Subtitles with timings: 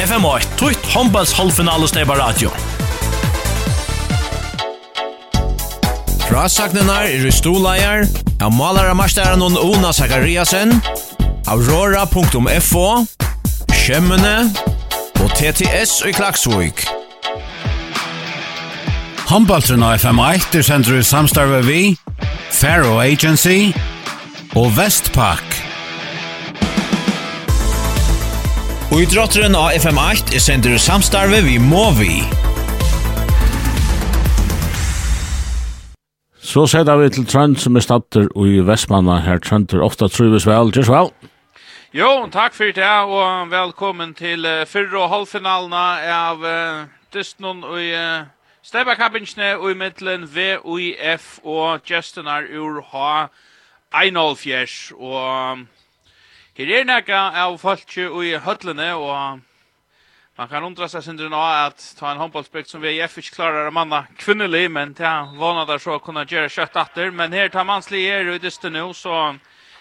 [0.00, 2.50] FM8, tutt håndballs halvfinale halvfinalesteba radio.
[6.24, 8.06] Frasagnenar er i stoleier,
[8.40, 10.72] av malara marstæren og Ona Zakariasen,
[11.52, 12.86] aurora.fo,
[13.74, 14.36] Kjemmene
[15.20, 16.86] og TTS i Klaksvik.
[19.28, 21.82] Håndballtrun av FM8 er sender i samstarve vi,
[22.56, 23.74] Faro Agency
[24.56, 25.49] og Vestpak.
[28.90, 32.24] Og i drotteren av FM8 er sender samstarve vi må vi.
[36.42, 39.20] Så sætter vi til Trønd som er statter i Vestmanna.
[39.22, 40.74] Her Trønder ofta trives vel.
[40.74, 41.12] Just vel.
[41.94, 46.84] Jo, takk for det, og velkommen til uh, fyrre og halvfinalene av uh,
[47.14, 48.26] Dystnon og uh,
[48.66, 53.28] Stebakabinjene og i middelen VUIF og Justinar ur H.
[54.02, 55.20] Einolfjers og...
[55.52, 55.68] Um,
[56.60, 59.38] Her er nekka av folk i høtlene, og
[60.36, 63.72] man kan undra seg sindri nå at ta en håndballspekt som vi ikke klarer å
[63.72, 67.64] manna kvinnelig, men til han vana der så kunne gjøre kjøtt atter, men her tar
[67.64, 69.38] manslig er i dyste nå, så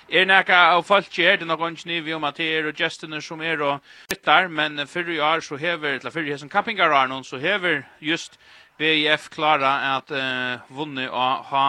[0.08, 2.80] er nekka av folk her, det er noen ikke vi om at det er og
[2.80, 7.12] gestene som er og byttar, men fyrir i år så hever, eller fyrr i er
[7.12, 8.40] noen, så hever just
[8.80, 11.66] VIF klara at uh, vunni og ha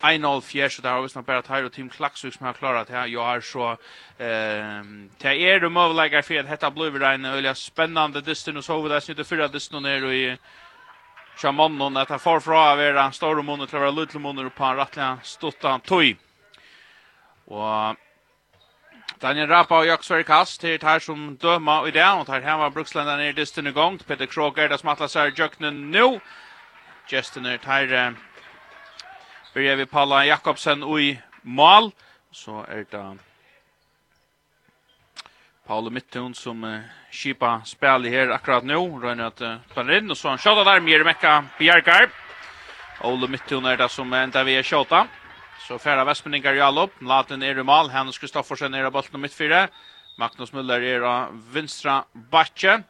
[0.00, 2.96] 1-0-4, så det har vi snart bare tar, og Team Klaksvik som har klara det
[2.96, 3.76] her, jeg har så,
[4.18, 8.72] ehm det er det møvelegger for at dette blir en øyelig spennende distan, og så
[8.72, 10.36] har vi det snyttet fyra distan her, og i
[11.36, 14.50] Sjamannen, at han får fra å være en stor måned til å være lydelig måneder
[14.50, 16.16] på en rettelig stuttan tøy.
[17.48, 17.96] Og
[19.22, 22.68] Daniel Rappa og Jakob Sverre Kast til her som døma i det, og tar hemma
[22.72, 26.20] Brukslendene i distan i gang, Peter Krog er det som atler seg i jøkkenen nå,
[27.10, 28.14] Justin er tar
[29.54, 31.90] byrjar vi Paula Jakobsen i mål.
[32.32, 33.04] Så er det
[35.66, 38.78] Paula Mittun som uh, kipa spel her akkurat nå.
[39.02, 42.10] Røyner at uh, planer inn, og så han skjøter der, Mjermekka Bjergar.
[43.06, 45.08] Ole Mittun er det som enda vi er skjøter.
[45.66, 49.68] Så færa Vestmeningar allop Laten er i mal, Hennes Kristoffersen er av bolten og midtfyre.
[50.18, 52.80] Magnus Müller er av vinstra bakke.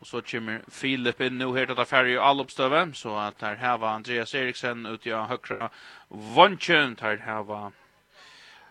[0.00, 1.66] Och så kommer Filip in nu här
[2.04, 5.70] till alle oppstøve, så att där här var Andreas Eriksen ut i högra
[6.08, 7.72] vånchen där här var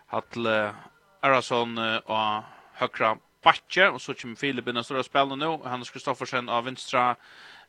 [0.06, 0.74] Hatle
[1.20, 2.42] Arason och
[2.72, 6.64] högra Batje och så kommer Filip inn og står og spelar nu Hans Kristoffersen av
[6.64, 7.16] vänstra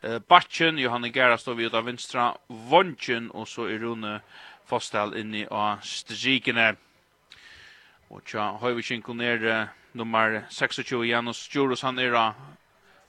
[0.02, 4.22] eh, Batjen, Johanne Gera står vid av vänstra vånchen och så er Rune
[4.66, 6.76] Fostel inne i strikene.
[8.08, 12.34] Och tja, har vi ner nummer 26 Janus Juros han är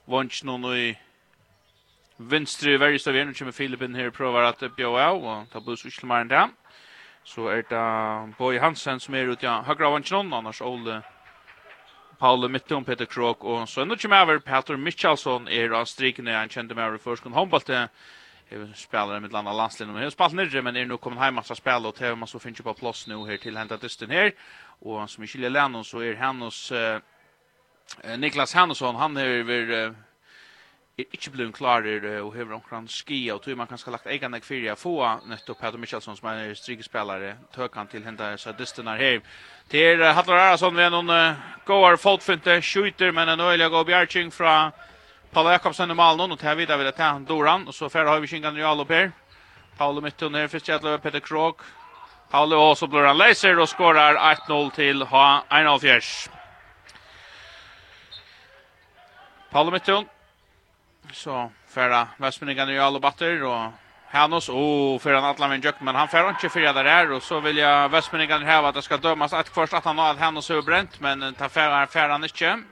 [0.05, 0.87] Vons noen i
[2.17, 3.25] venstre i så stavier.
[3.25, 6.55] Nå kommer Filipen her og prøver at bjøa av, og ta buss Uslemaren til ham.
[7.23, 9.61] Så er det Boy Hansen som er ute ja.
[9.63, 10.99] høyre vunch vons annars Ole
[12.19, 16.51] Paul Mitton, Peter Krok, og så enda kommer over Peter Michalson er av strikene han
[16.51, 17.87] kjente med over førskolen håndballte.
[18.51, 19.97] Jeg spiller med landa landslinjen.
[19.97, 22.39] Jeg har spalt nirre, men er nå kommet til fra spela, og TV man så
[22.43, 24.35] finner på plass nú her til henta dysten her.
[24.83, 26.71] Og som ikke lille så er hennes...
[26.71, 26.99] Uh,
[28.17, 29.93] Niklas Hansson, han är väl
[30.97, 31.81] är inte blivit klar
[32.21, 36.17] och hur omkring ski och tror man kanske lagt egna fyra få nettopp Peter Michelsson
[36.17, 39.21] som är strykspelare tökan till hända så dysten här
[39.67, 41.35] till Hattar Arason med någon
[41.65, 44.71] goar fotfinte skjuter men en öliga go bjärching från
[45.31, 48.27] Paul Jakobsen i Malmö och tar vidare vill han Doran och så färd har vi
[48.27, 49.11] Kingan Real här
[49.77, 51.55] Paul Mitton här för Chatler Peter Krog
[52.29, 56.29] Paul och så blir han läser och skorar 1-0 till ha 1-0
[59.53, 60.05] Paul Mitton.
[61.11, 63.71] Så färra Västmynigan i alla batter och
[64.07, 67.39] Hannos, och för han alla men men han får inte fyra där är och så
[67.39, 70.49] vill jag Västmynigan här att det ska dömas att först att han har att Hanos
[70.49, 72.65] är bränt men ta färra färra inte.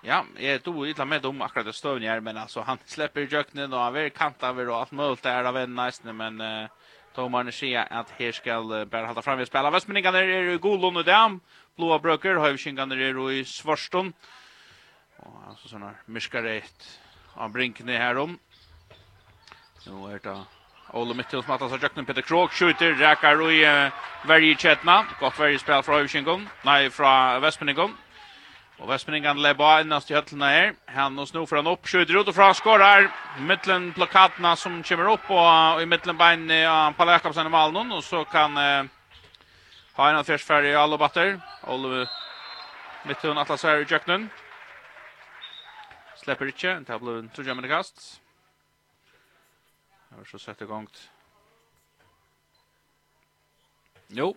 [0.00, 3.72] Ja, jag tog illa med dem akkurat det stövn här men alltså han släpper jöknen
[3.72, 6.68] och han vill kanta över och allt möjligt där av en nice men Uh,
[7.14, 9.70] Tomaren säger att här ska bara hålla fram vid spela.
[9.70, 11.40] Västmeningarna är Golon og Dam.
[11.76, 14.12] Blåa brøker, Höjvkingarna er i Svarston.
[15.16, 17.00] Och alltså sådana myskareit
[17.34, 18.38] av brinkene her om.
[19.86, 20.44] Nå er det
[20.92, 22.94] Ole Mittel som att av Jöknen Peter Krog skjuter.
[22.94, 23.90] Räkar og i
[24.26, 25.06] värje Chetna.
[25.20, 26.48] Godt värje spel fra Höjvkingarna.
[26.64, 27.94] Nei, fra Västmeningarna.
[28.80, 30.72] Og Vestmenningen leba innast i høttlene her.
[30.94, 33.10] Han og snor for han opp, skjuter ut og fra skårer.
[33.46, 38.02] Mittlen plakatene som kommer opp, og i mittlen bein av Palle Jakobsen i Malnon, og
[38.06, 38.90] så kan eh,
[39.98, 41.36] ha en av fjersferdig i alle batter.
[41.70, 42.06] Olive
[43.06, 44.30] Mittlen Atlas her i Jøknen.
[46.22, 48.04] Släpper ikke, det ble en trodje med kast.
[50.10, 50.86] Jeg har så sett i gang.
[54.12, 54.34] Jo.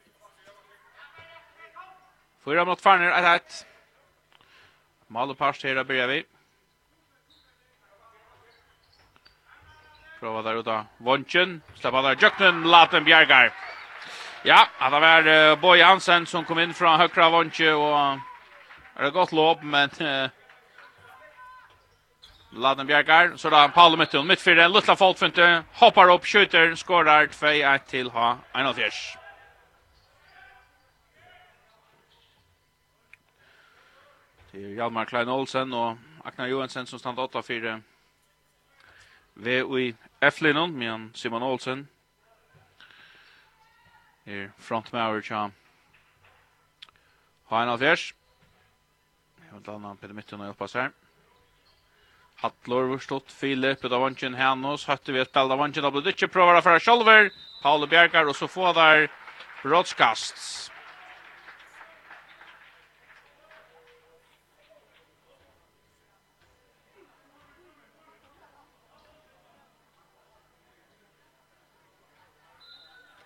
[2.45, 3.65] Fyra mot Farner, 1-1.
[5.07, 6.23] Malopars här börjar vi.
[10.19, 10.85] Prova där uta.
[10.97, 13.53] Vonchen, släppa där Jöknen, Laten Bjergar.
[14.43, 17.97] Ja, att det var uh, Boy Hansen som kom in från högra Vonche och
[18.95, 20.29] är det gott lopp men uh,
[22.57, 25.17] Laden Bjergar, så där Paolo Mittel mitt för en lilla folk
[25.73, 29.24] hoppar upp, skjuter, skorar 2-1 till ha 1-0.
[34.55, 37.81] Det är Hjalmar Klein Olsen och Agnar Johansen som stannar 8-4.
[39.33, 41.87] Vi och i Eflinon med Simon Olsen.
[44.25, 45.51] Här front med our charm.
[47.47, 48.13] Hein Alfjers.
[49.49, 50.91] Jag vill landa på mitten och hoppas här.
[52.35, 54.87] Hattlor vurstått Filip av vansjen, Hennos.
[54.87, 57.31] Høtte, vi ett spel av vansjen, Da blir det inte prövar för Kjolver.
[57.61, 59.11] Paolo Bjergar, og så får der
[59.63, 60.71] brottskast.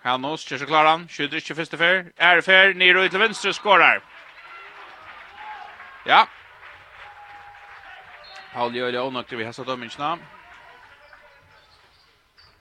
[0.02, 1.08] Hannos, kjør så klarer han.
[1.08, 2.04] Skjuter ikke første fer.
[2.16, 4.00] Är fer, ner och ut till vänster, skorar.
[6.06, 6.26] Ja.
[8.54, 10.18] Paul gör det onaktig vi hästar dömmingsna.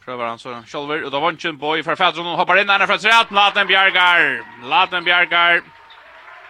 [0.05, 1.03] Prövar han så själver.
[1.03, 2.25] Och då var inte en boy för Fädron.
[2.25, 4.43] Hon hoppar in där för att se att Laten bjargar.
[4.63, 5.61] Laten bjargar.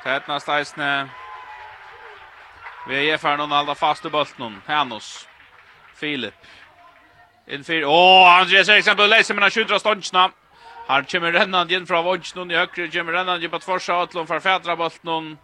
[0.04, 1.10] Tätna stajsne.
[2.88, 4.62] Vi är för någon alla fast i bulten.
[4.66, 5.28] Hannos.
[5.96, 6.34] Filip.
[7.48, 7.86] Inför.
[7.86, 10.32] Åh, oh, Andreas Eriksson på läser men han skjuter av ståndsna.
[10.90, 12.88] Här kommer rennande igen från Vojtjnun i högre.
[12.88, 15.38] Kommer rennande igen på tvorsa Atlon för fädra bollen.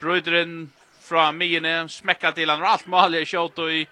[0.00, 1.88] Bryter in från Mine.
[1.88, 2.62] Smäckar till han.
[2.62, 3.88] Allt mål i kjot och i.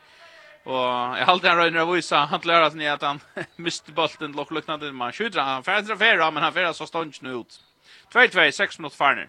[0.65, 2.17] Och jag har han en röjner av visa.
[2.17, 3.21] Han lär sig att han
[3.57, 4.33] miste bollen.
[4.33, 4.95] Lock lucknade in.
[4.95, 5.49] Man skjuter han.
[5.49, 7.61] Han färdrar färra men han färdrar så stånd nu ut.
[8.13, 8.51] 2-2.
[8.51, 9.29] 6 minuter farner.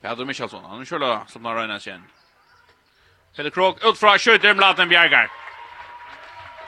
[0.00, 0.64] Pedro Michelsson.
[0.64, 2.04] Han kör som han röjnas igen.
[3.36, 4.54] Pelle Krog ut från skjuter.
[4.54, 5.30] Mladen Bjergar.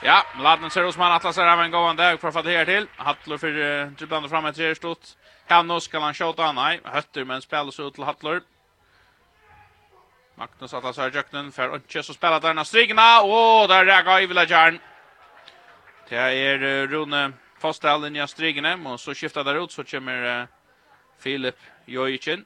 [0.03, 2.87] Ja, Mladen ser ut som han Atlas är även gående å få det her til.
[2.97, 5.11] Hattler för dribblande fram et tre stort.
[5.49, 6.79] Hanno skal han skjuta nei.
[6.85, 8.41] Høtter, men spelas ut til Hattler.
[10.35, 14.79] Magnus Atlas har jöknen för Önche så spelar där strigna och där räcker vilja Jarn.
[16.09, 20.47] Det är Rune fasta i strigna och så skiftar där ut så kommer
[21.19, 22.45] Filip Jojicin.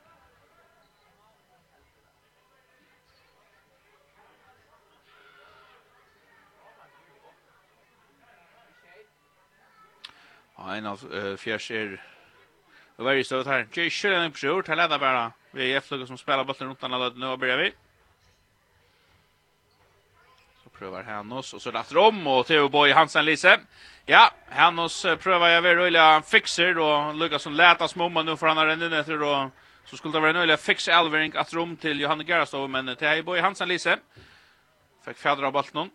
[10.69, 12.01] en av uh, fjärs är
[12.97, 13.67] det var ju så här.
[13.73, 15.31] Det är ju en person till ledda bara.
[15.51, 17.73] Vi är F-laget som spelar bollen runt alla nu och börjar vi.
[20.63, 23.59] Så prövar Hannos och så lagt om och Theo Boy Hansen Lise.
[24.06, 28.67] Ja, Hannos prövar jag vill rulla fixer och Lucas lätas smomma nu för han har
[28.67, 29.51] rennet efter då
[29.85, 33.39] så skulle det vara nöjligt fix Elvering att rum till Johanne Gerastov men Theo Boy
[33.39, 33.97] Hansen Lise
[35.06, 35.89] fick fjädra bollen.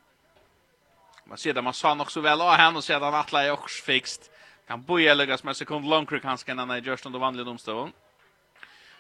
[1.25, 4.31] Man ser det man sa nog så väl av henne och sedan att också fixt
[4.71, 7.93] kan boja läggas med sekund långkrig handsken när han görs under vanliga domstolen.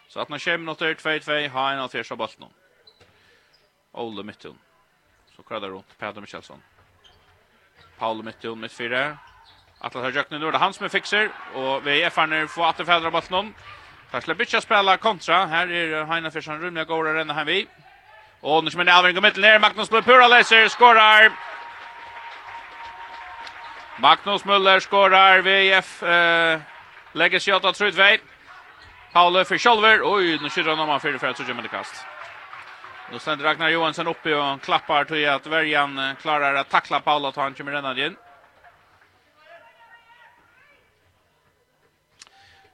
[0.08, 2.50] Så att när kommer något 2-2 har en av första bollen.
[3.92, 4.58] Ole Mittun.
[5.36, 6.62] Så kradar runt Peter Michelsson.
[7.98, 9.18] Paul Mittun mitt fyra.
[9.78, 12.76] Atlas har jökna nu det han som är fixer och vi är fan få att
[12.76, 13.54] fädra bollen.
[14.10, 15.46] Där släpper bitcha spela kontra.
[15.46, 17.68] Här är Heina Fischer rumliga går ända hem vi.
[18.40, 21.32] Och nu kommer det avring i mitt ner Magnus Blöpura läser skorar.
[24.00, 26.60] Magnus Müller skorar VF eh
[27.12, 28.20] lägger sig åt trut väg.
[29.12, 30.00] Paul för Scholver.
[30.04, 32.06] Oj, nu skjuter han om för för så gömmer det kast.
[33.12, 37.36] Nu sen Ragnar Johansson uppe och klappar till att Värjan klarar att tackla Paul och
[37.36, 38.16] han kommer redan in.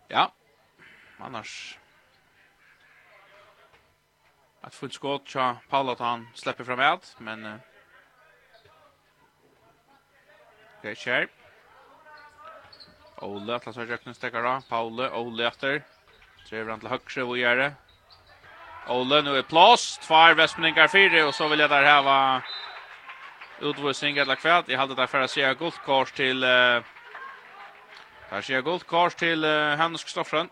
[0.08, 0.32] Ja.
[1.18, 1.78] Annars
[4.60, 7.60] att fullt skott så Paula han släpper framåt men
[10.86, 11.28] Okej, okay, kär.
[13.18, 14.60] Ole, att Lassar Jøknen stekker då.
[14.68, 15.82] Paule, Ole efter.
[16.48, 17.72] Trever han till högre och gör det?
[18.88, 19.98] Ole, nu är plås.
[19.98, 22.42] Tvær västmeningar fyra och så vill jag där här heva
[23.60, 24.64] utvisning eller kveld.
[24.68, 26.82] Jag hade där för att se guldkors till Uh,
[28.30, 30.50] der ser guldkors till uh, Hannes Kristoffersen.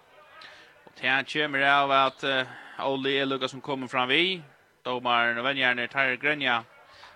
[0.85, 2.43] Och til han kommer av att uh,
[2.79, 4.43] Ole är lukket som kommer fram vi.
[4.85, 6.65] Domaren og vennjerne tar Grenja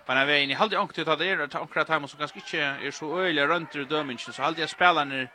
[0.09, 0.49] på den vägen.
[0.49, 3.19] Jag hade ångt ut att det är att ångra tajma som ganska inte är så
[3.19, 4.19] öjliga runt ur dömingen.
[4.19, 5.27] Så hade jag spelarna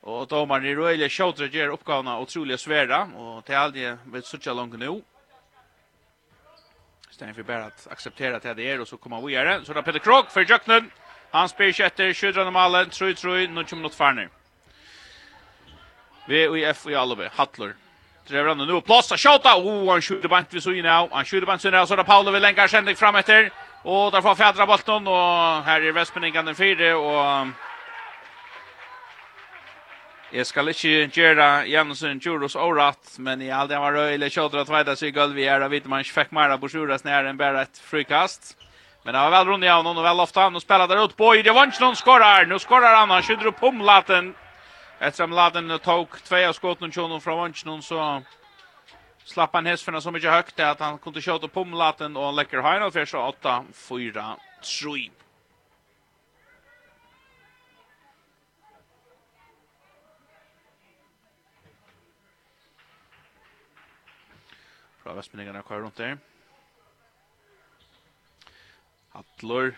[0.00, 3.02] och domaren är öjliga tjåter ger uppgavna otroliga svära.
[3.04, 5.02] Och det hade jag vet så långt nu.
[7.10, 9.64] Stäng för bara att acceptera att det är och så kommer vi göra.
[9.64, 10.90] Så då Peter Krog för Jöknen.
[11.30, 14.28] Han spelar kjøtter, kjøtter om alle, trøy, trøy, Nu kommer något farner.
[16.28, 17.74] VUF i Alve, Hattler.
[18.28, 19.56] Drever han nu, plass, skjuta.
[19.56, 22.04] Oh, han skjuter bant vi så inne av, han skjuter bant så inne så där
[22.04, 23.50] Paolo vill lenka sändig fram efter.
[23.84, 27.46] Och där får fjädra bollen och här är Vespeningen den fyra och
[30.32, 34.70] Jeg skal ikke gjøre Janusson Juros året, men jeg aldri var røy, eller kjøter at
[34.72, 37.62] veida seg gulvet her, og vet man ikke fikk mer av Juras nær enn bare
[37.62, 38.56] et frikast.
[39.04, 41.14] Men det var vel rundt av noen, og vel ofte han, og spiller der ut,
[41.16, 44.34] på, i det var ikke noen skårer, nå skårer han, han skjøter opp om laten.
[44.98, 48.00] Etter om laten tok tve av skåten og fra Vansjonen, så
[49.24, 52.90] slapp han hästfärna så mycket högt att han kunde köta på omlaten och läcker hajna
[52.90, 54.36] för så 8 4
[54.82, 55.10] 3.
[65.02, 66.18] Bra västminningarna kvar runt där.
[69.12, 69.74] Atlor.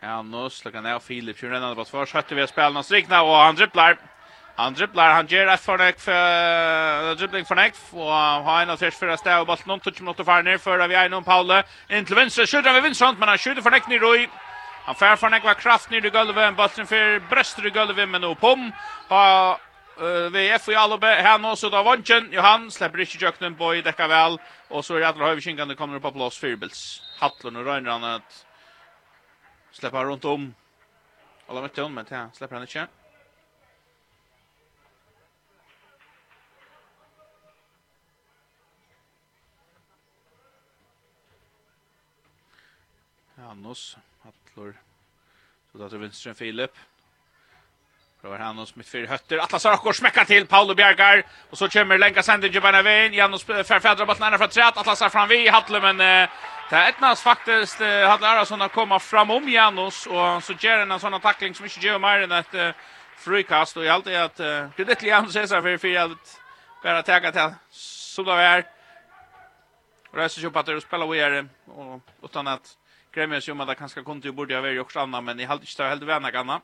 [0.00, 1.38] Ja, nu släcker han av Filip.
[1.38, 2.06] Kör redan på två.
[2.06, 4.11] Skötte vi att spela någon strikna och han dribblar.
[4.54, 8.12] Han dribblar, han ger ett förnäck för dribbling förnäck och
[8.46, 9.62] har en av tvärs förra stäv och bollen.
[9.66, 11.64] Någon touch mot för ner för vi är någon Paule.
[11.88, 14.28] In till vänster skjuter vi vid men han skjuter förnäck ner i
[14.84, 18.20] han fär förnäck var kraft ner i golvet en bollen för bröster i golvet men
[18.20, 18.72] nu pom
[19.08, 19.58] ha
[20.30, 24.08] VF i Albe här nu så då vanchen Johan släpper inte jöknen boy det kan
[24.08, 24.38] väl.
[24.68, 28.04] Och så är det att Hövkingan det kommer upp på plats Fyrbels Hattlund och Rönnran
[28.04, 28.46] att
[29.72, 30.54] släppa runt om.
[31.48, 33.01] Alla vet hon men ja släpper han inte.
[43.42, 44.74] Hannos, Atlor,
[45.72, 46.70] så där till vänster Filip.
[48.22, 49.38] Prøver Hannos mitt fyra hötter.
[49.38, 51.24] Atlas har också smäckat till Paolo Bjergar.
[51.50, 53.14] Och så kommer Lenka Sandin Gibbana Vein.
[53.14, 54.76] Janus förfädrar botten ända från träet.
[54.76, 58.98] Atlas har fram vid Hattle men det är ettnas faktiskt eh, Hattle Arason har komma
[58.98, 60.06] fram om Janus.
[60.06, 62.70] Och så ger han en sån tackling som inte gör mer än ett eh,
[63.16, 63.76] frikast.
[63.76, 66.40] Och jag alltid att eh, kreditlig Janus är så här för fyra att
[66.82, 68.64] bara täcka till Solavär.
[70.10, 71.46] Och det är så att det spelar vidare.
[71.66, 72.76] Och utan att
[73.14, 75.44] Grejen sig om att det kanske kunde ju borde ha varit också annan men i
[75.44, 76.60] halt inte helt vänna kan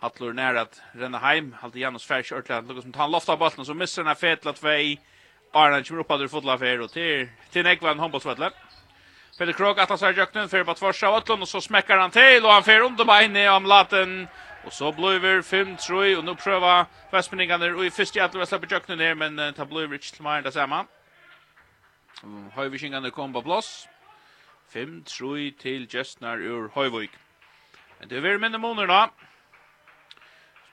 [0.00, 3.74] Hattlor nära att renna hem halt Janus Färs örtla något som tar lofta bollen så
[3.74, 4.68] missar den här fetla två
[5.52, 8.50] Arna kommer upp hade fotla för och till till Nekvan handbollsvallen.
[9.38, 12.10] Peter Krog att han så jöknen för på tvärs av Atlon och så smäcker han
[12.10, 14.28] till och han får under benet om latten
[14.66, 18.98] och så blir 5 3 och nu pröva Västmeningarna och i första att släpper jöknen
[18.98, 20.86] ner men uh, ta blir rich till mig där samma.
[22.54, 23.88] Höjvishingarna kom på plats.
[24.74, 27.14] 5-3 til Gestnar ur Høyvøk.
[28.00, 29.00] Men det er veldig minne måneder da.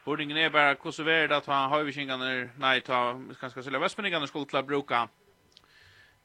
[0.01, 4.27] Spurningen er bare hvordan er det at han Høyvøkingene, nei, ta, skal skal selge Vestmenningene
[4.27, 5.07] skulle til å bruke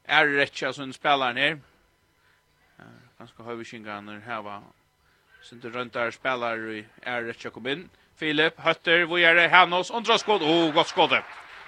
[0.07, 1.57] er rettja som spilleren her.
[3.19, 4.63] Ganske Høyvøkingene var
[5.43, 7.89] sin til rundt der spiller i er rettja kom inn.
[8.17, 11.19] Filip Høtter, hvor er det Hannos, ondra skåd, oh, godt skåd.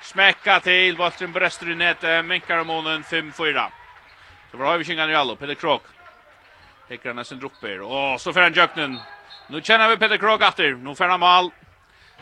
[0.01, 3.69] Smekka til, Valtrin Brester i nettet, minkar om månen 5-4.
[4.51, 5.98] Så var Høyvøkingene i alle, Pelle Krok.
[6.89, 7.81] Hickar nästan dropper.
[7.81, 8.99] Och så får han jöknen.
[9.47, 10.71] Nu känner vi Peter Krog efter.
[10.71, 11.51] Nu får han mål.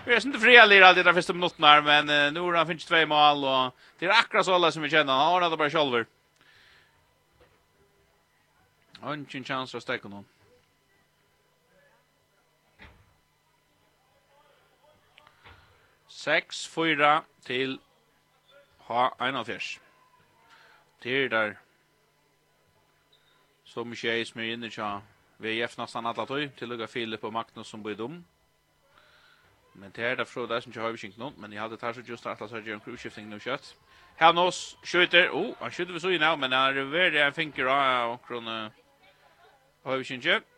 [0.05, 2.67] Vi är inte fria lira alltid där första minuten här, men uh, nu har han
[2.67, 5.13] finns två mål och det är akkurat så alla som vi känner.
[5.13, 6.05] Han har det bara själver
[8.99, 10.25] Han har en chans att stäcka någon.
[16.07, 17.79] Sex, fyra till
[18.77, 19.79] ha en av fjärs.
[21.01, 21.57] Det där
[23.67, 25.01] som ikke er smyr inne tja
[25.43, 28.23] VF nesten alle tog, til lukka Filip og Magnus som blir dum.
[29.77, 31.93] Men det er derfra det som ikke har vi kjent noen, men jeg hadde tar
[31.93, 33.75] så just at jeg gjør en kruvskifting nå kjøtt.
[34.17, 38.17] Havnås skjøter, oh, han skjøter vi så i men han er veldig en finker av
[38.25, 38.71] krona
[39.85, 40.53] har vi kjent kjøtt.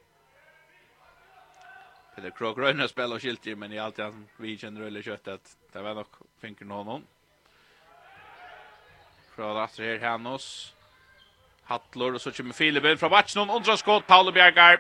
[2.16, 5.58] Peter Krog Røyna spelar och skilter men i allt han vi känner eller kött att
[5.72, 6.06] det var nog
[6.40, 7.04] finken någon.
[9.36, 10.74] Från att det här Hannos.
[11.70, 14.80] Hattlor, och så kommer Filip från matchen och undrar skott, Paolo Bjergar.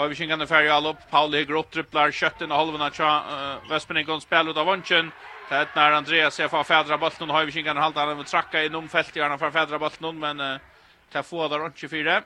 [0.00, 1.02] Høyvikingan er färg all upp.
[1.10, 5.10] Paolo upp tripplar kjøtten og halvunna tja, uh, Vespiningon spiller ut av vunchen.
[5.50, 8.88] Det er når Andreas ser för fädra bollen, vi er halvdagen, han tracka trakka i
[8.88, 10.58] fält i hjernan fra fædra bollen, men uh,
[11.12, 12.22] det er få der ondkje fire.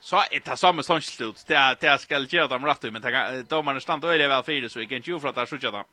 [0.00, 1.44] Så är det samma som slut.
[1.46, 2.82] det, det jag ska göra dem rätt.
[2.82, 5.84] men domarne stand øyelig väl fire, så jeg kan ikke jo for at det er.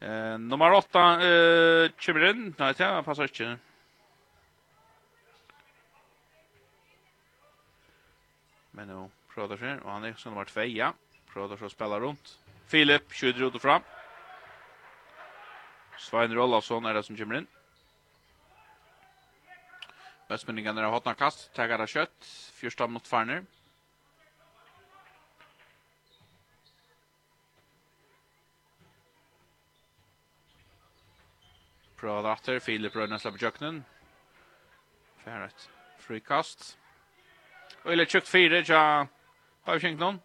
[0.00, 2.54] Eh, nummer 8 eh Chimrin.
[2.58, 3.58] Nej, det passar inte.
[8.70, 10.94] Men nu prövar sig och han är som nummer 2, ja.
[11.32, 12.38] Prövar så spela runt.
[12.66, 13.82] Filip skjuter ut och fram.
[15.98, 17.46] Svein Rolafsson är det som kommer in.
[20.28, 23.44] Östmynningarna har hotna kast, taggar av kjøtt, första mot Farner.
[32.00, 32.60] Prøver etter.
[32.64, 33.82] Filip Røyne slipper kjøkkenen.
[35.24, 35.68] Ferret
[36.00, 36.74] frikast.
[37.84, 39.06] Og eller tjukt fire, tja
[39.68, 40.18] Bavkjengnon.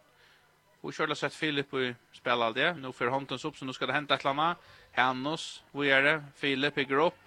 [0.85, 2.71] Og kjørla sett Filip i spil all det.
[2.79, 4.65] Nå får håndens opp, så nå skal det hente et eller annet.
[4.95, 6.15] Hennos, hvor er det?
[6.39, 7.21] Filip hygger opp.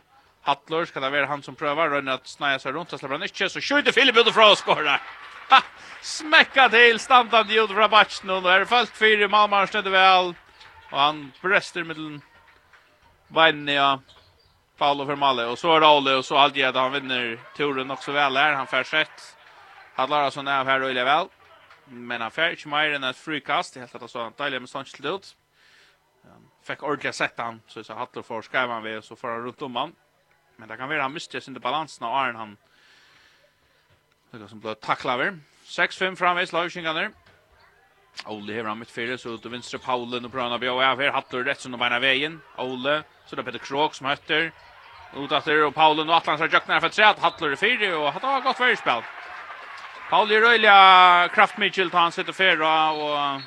[0.47, 1.91] Hattler, skal det være han som prøver?
[1.93, 2.91] Rönner at snaja sig runt.
[2.91, 3.49] Han släpper han ikke.
[3.49, 5.03] Så skjuter Filip utifrån och skårer.
[5.51, 5.63] Ha!
[6.03, 6.99] Smäcka till.
[6.99, 9.29] Standande ljud fra Batchen Och är fallt fyra.
[9.29, 10.35] Malmar snödde väl.
[10.91, 13.69] Och han bröster med den.
[13.69, 14.01] Ja.
[14.79, 15.45] Paolo Fermale.
[15.45, 18.83] och så är Raule och så Alged han vinner turen också väl här han får
[18.83, 19.37] rätt.
[19.95, 21.29] Han lär alltså ner här och väl.
[21.85, 25.01] Men han får inte mer än ett frikast helt att så han tajlar med Sanchez
[25.01, 25.37] ut.
[26.63, 29.63] Fick ordentligt sett han så så Hattler får skriva han vid så får han runt
[29.63, 29.95] om han.
[30.57, 32.57] Men det kan vara han miste sin balans när Arn han
[34.31, 35.39] Det som blir tackla över.
[35.65, 37.11] 6-5 framvis Lauschinganer.
[38.27, 41.11] Ole hever han mitt fyra så ut och venstre Paulen och Brana Bjau är här
[41.11, 42.41] Hattler rätt som de beina vägen.
[42.57, 44.53] Ole så det Peter Krok som hötter.
[45.17, 48.13] Ut att det är Paulen og Atlans har jøknar for træt, Hattler i fire, og
[48.13, 49.03] hatt har gått verispill.
[50.11, 52.93] Paul er Kraft kraftmikkel tar han sitter fyra.
[52.93, 53.43] og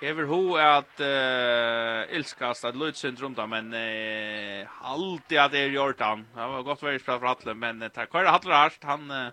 [0.00, 6.00] Ever ho at uh, ilskast at Lutzund rundt han, men uh, alltid at er gjort
[6.00, 6.26] han.
[6.34, 9.10] Det var godt verispill for Hattler, men uh, takk hver Hattler harst, han...
[9.10, 9.30] Uh,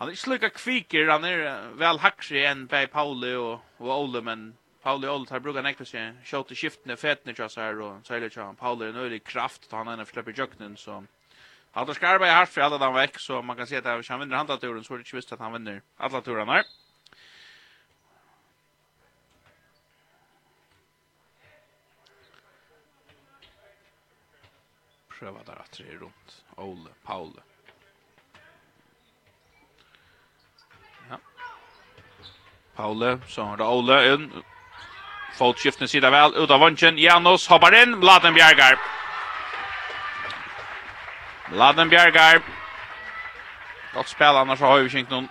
[0.00, 4.20] Han är inte lika kviker, han är väl hackrig än Pei Pauli och, och Ole,
[4.20, 8.14] men Pauli Old tar brukat nekta seg, shot skiftene fetene tja så här och så
[8.14, 11.04] här tja Pauli en ölig kraft han har en släpper jöknen så
[11.72, 14.20] han har skarba i harf för alla dagen veck så man kan se att han
[14.20, 16.64] vinner andra turen så är det ikke visst att han vinner alla turarna her.
[25.20, 27.40] pröva där att det är runt Ole Pauli
[32.74, 34.32] Paule, så har det Ole inn,
[35.38, 37.98] Fotskiftene sida vel ut av vunchen, Janus hoppar inn.
[37.98, 38.78] Mladen Bjergar.
[41.50, 42.40] Mladen Bjergar.
[43.94, 45.28] Godt spel, annars har vi ikke noen...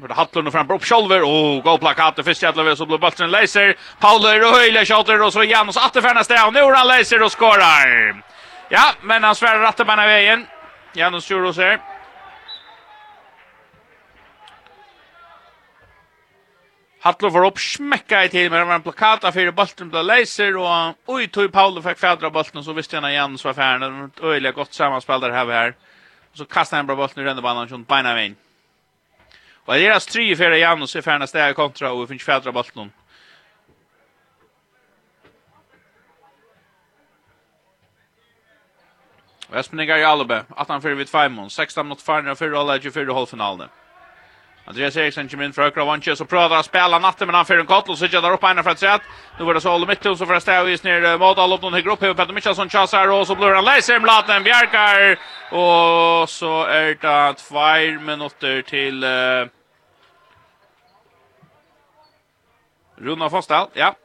[0.00, 3.30] För det hattlar nu fram upp Scholver och plakat plakatet för Stjärtlöv så blir bollen
[3.30, 3.76] laser.
[4.00, 8.22] Paulur och Höjle skjuter och så Janus Attefärna står och nu han laser och skorar.
[8.68, 10.46] Ja, men han svär rätt på vägen.
[10.92, 11.95] Janus Sjuros här.
[17.00, 20.94] Hattlo var upp smäcka i till med en plakat av fyra bollen blev laser och
[21.06, 24.74] oj tog Paolo fick fjädra bollen så visste han igen så affären ett öjliga gott
[24.74, 25.74] sammanspel där här här.
[26.30, 28.36] Och så kastar han bara bollen i rända banan från beina vägen.
[29.54, 32.52] Och det är deras tre för igen och så färna steg kontra och finns fjädra
[32.52, 32.90] bollen.
[39.48, 43.68] Vestmeningar i Albe, 18-4 vid 5, 16 mot 4 och 4 hållet i 24 hållfinalen.
[44.68, 47.58] Andreas Eriksson kommer in för ökra vantje så prövar att spela natten men han får
[47.58, 49.02] en kott och sitter där upp ena för ett sätt.
[49.38, 51.62] Nu var det så håller mitt och så får Stau is ner mot all upp
[51.62, 55.18] någon högre upp över Petter Michelsson chassar och så blir han läser blatten Bjarkar
[55.50, 59.46] och så är det två minuter till uh,
[62.96, 63.96] Runa Fostal, ja.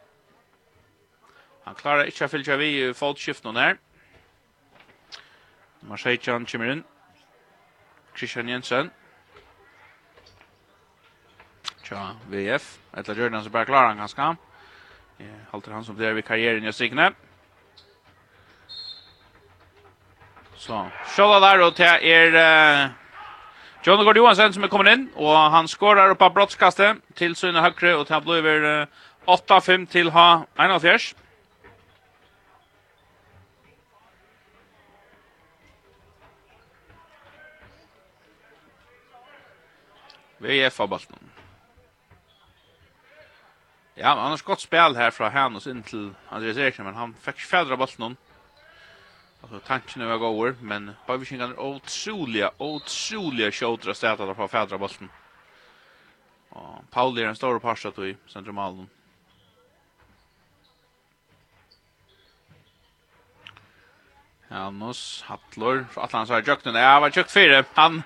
[1.64, 3.78] Han klarar inte att fylla vi fotskiften här.
[5.80, 6.84] Nummer 16 kommer in.
[8.16, 8.90] Christian Jensen
[11.92, 12.80] tja VF.
[12.94, 14.36] Eller Jordan som bare klarer han ganska.
[15.52, 17.12] Halter han som blir vid karriären i Signe.
[20.56, 22.36] Så, Sjolla der, og till er...
[22.36, 22.90] Uh,
[23.84, 27.60] John Gård Johansen som är kommit in och han skorar opp av brottskastet till Sunne
[27.60, 28.88] og och tar blå över
[29.26, 31.16] 8-5 till ha 1-4.
[40.38, 41.31] VF av bollen.
[44.04, 47.36] Ja, han har skott spel här från Hanus in till Andreas Eriksson, men han fick
[47.36, 48.18] fjädra bollen någon.
[49.42, 55.10] Alltså tanken var goer, men Bavishing är otroliga, otroliga skjutra städer där på fjädra bollen.
[56.50, 58.90] Och Paul är en stor passat i centrumalen.
[64.50, 66.76] Hanus Hattlor, för att han så här jökten.
[66.76, 67.64] Ja, var jukt fyra.
[67.74, 68.04] Han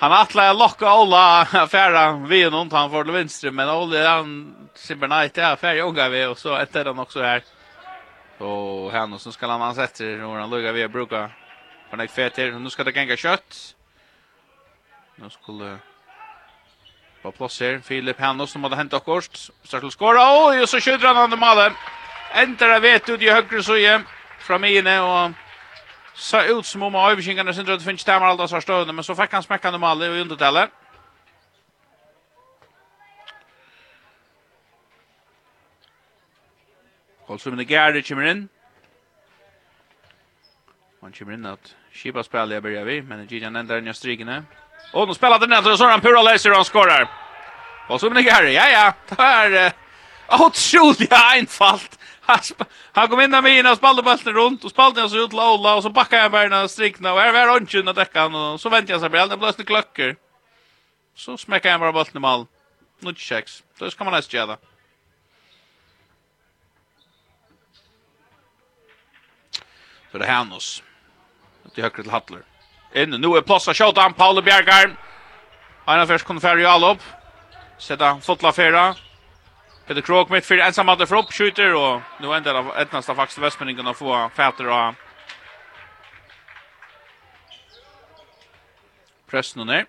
[0.00, 5.38] han attla locka Ola affära vid någon han för vänster men Ola han Sibber Knight
[5.38, 7.42] är affär jogga vi och så ett den också här.
[8.38, 11.30] Och han och så ska han sätta när han lugga vi bruka.
[11.90, 13.74] Han är här nu ska det gänga kött.
[15.16, 15.78] Nu skulle
[17.22, 19.50] på plats här Filip Hanno som hade hänt akkorst.
[19.62, 21.72] Startar skora och så skjuter han under målet.
[22.32, 24.06] Ändrar vet ut i högre så igen
[24.38, 25.30] från inne och
[26.14, 29.32] Så ut som om överkingarna sen dröt finns där alla så stående, men så fick
[29.32, 30.70] han smäcka dem alla i undertalet.
[37.26, 38.48] Kolsum i gärde kommer in.
[41.00, 44.42] Han kommer inn at Shiba spiller jeg börjar vi men Gideon ändrar inn i strykene.
[44.92, 47.08] Och nå spiller den där så han pura läser han skorar.
[47.86, 48.52] Kolsum i gärde.
[48.52, 49.72] Ja ja, där.
[50.28, 51.99] Otroligt einfalt
[52.92, 55.74] han kom in där og spalte spelade rundt, og spalte spelade så ut til Ola,
[55.74, 58.92] og så backade jag bara strikna og her var onchen av dekkan, og så väntade
[58.92, 60.16] jeg seg blir det blåste klokker.
[61.14, 62.46] Så smäckade han bare bollen i
[63.00, 63.62] Nå ikke checks.
[63.78, 64.58] Så skal man nesten gjøre det.
[70.12, 70.82] Så det här oss.
[71.74, 72.42] Det høyre til Hattler.
[72.94, 74.96] Inn, nu er plass av Kjøtan, Paule Paul Bjergar.
[75.86, 77.02] Han først först kon färja all upp.
[77.78, 78.94] Sätta fotla färra.
[79.90, 83.38] Peter Krog mitt för ensam hade för uppskjuter och nu ändrar av ett nästa faktiskt
[83.38, 84.94] Västmanningen att få fäter och
[89.26, 89.86] pressen ner.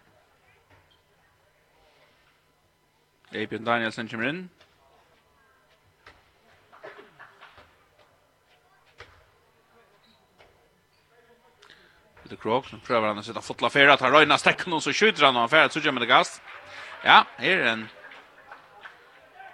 [3.29, 4.49] Abian Danielsen kommer in.
[12.23, 15.25] Peter Krog, som prövar han att sätta fotla fyra, tar röjna stäcken och så skjuter
[15.25, 16.41] han och han färdigt så gömmer det gast.
[17.03, 17.87] Ja, här är en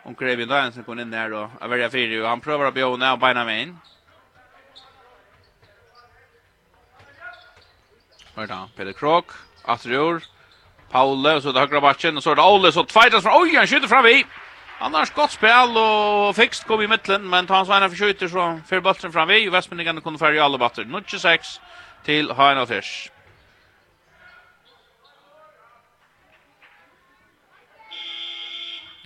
[0.07, 1.49] om Krebin Dagen som kom in där då.
[1.61, 3.73] Jag väljer fyra Og han prøver å bjøre ned og beina mig in.
[8.35, 8.69] Hörde da?
[8.77, 9.33] Peter Krok,
[9.65, 10.23] Astrur,
[10.91, 13.35] Paule og så er det högra backen og så er det Ole så tveitas fra,
[13.35, 14.23] oi, han skjuter fram vi!
[14.79, 18.59] har skott spel og fikst kom i mittlen men tar han svärna för skjuter så
[18.69, 20.85] fyrer bulten fram vi och kunne kunde i alle batter.
[20.85, 21.59] 96
[22.03, 23.11] till Heinolfers.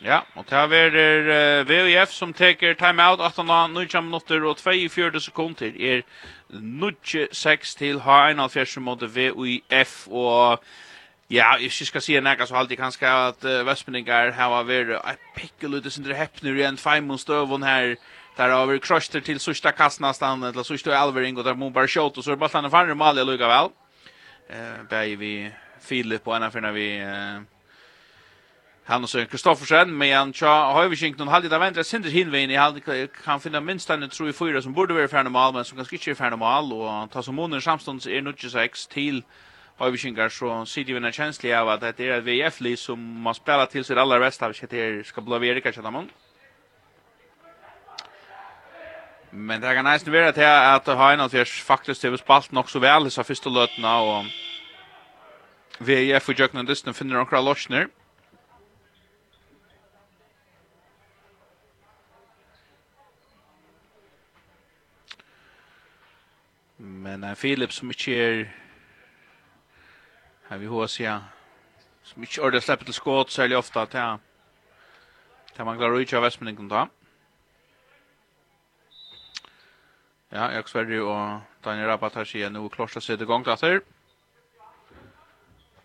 [0.02, 0.58] Ja, og det
[0.98, 6.02] er uh, VUF som teker timeout 18 av 19 minutter og 42 sekunder er
[6.50, 10.66] 96 til H1 mot VUF og
[11.32, 14.98] Ja, jeg skal si en ega så halde jeg kanskje at uh, Vestmeningar har vært
[14.98, 17.96] et pikkel ute sin drehepner i en feimund støvun her.
[18.36, 22.18] Der har vært krøster til sørsta kastnastand eller sørsta alvering og der må bare skjått
[22.18, 23.72] og så er bare stannet farne malig lukka vel.
[24.50, 25.34] Uh, Begge vi
[25.80, 27.40] Filip og ena finna vi uh,
[28.91, 32.51] han och så Kristoffersen men han tja har vi skinkt någon halvdida väntra sinder hinvein
[32.51, 32.80] i halv
[33.25, 35.95] kan finna minst en tror i fyra som borde vara för mal men som kanske
[35.95, 39.23] inte är färna mal och ta som månader samstånds är nu sex till
[39.77, 43.36] har vi så sitter vi en känslig av att det är ett VF-li som man
[43.36, 46.10] spelar till sig allra bästa av det ska bli Erika man
[49.30, 52.69] Men det kan nästan vara till att har en av deras faktiskt har spalt nog
[52.69, 54.25] så väl i första lötena och
[55.77, 57.88] VF och Jöknan finner några lossner.
[67.02, 68.46] men en Philip som ikke er
[70.50, 71.20] här vi hos ja
[72.04, 74.20] som inte ordet släpper till skott särskilt ofta att jag
[75.56, 76.88] kan man klara ut av Västmeningen då.
[80.30, 83.82] Ja, jag Sverige och Daniel Rabat här ser nu klarsta sig det gång där.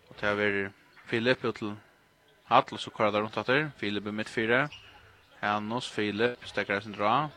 [0.07, 0.71] Och det är
[1.09, 1.75] Philip ut till
[2.43, 3.71] Hattl så kvar där runt där.
[3.79, 4.69] Philip i mitt fyra.
[5.39, 7.29] Hannos Philip stäcker sin dra.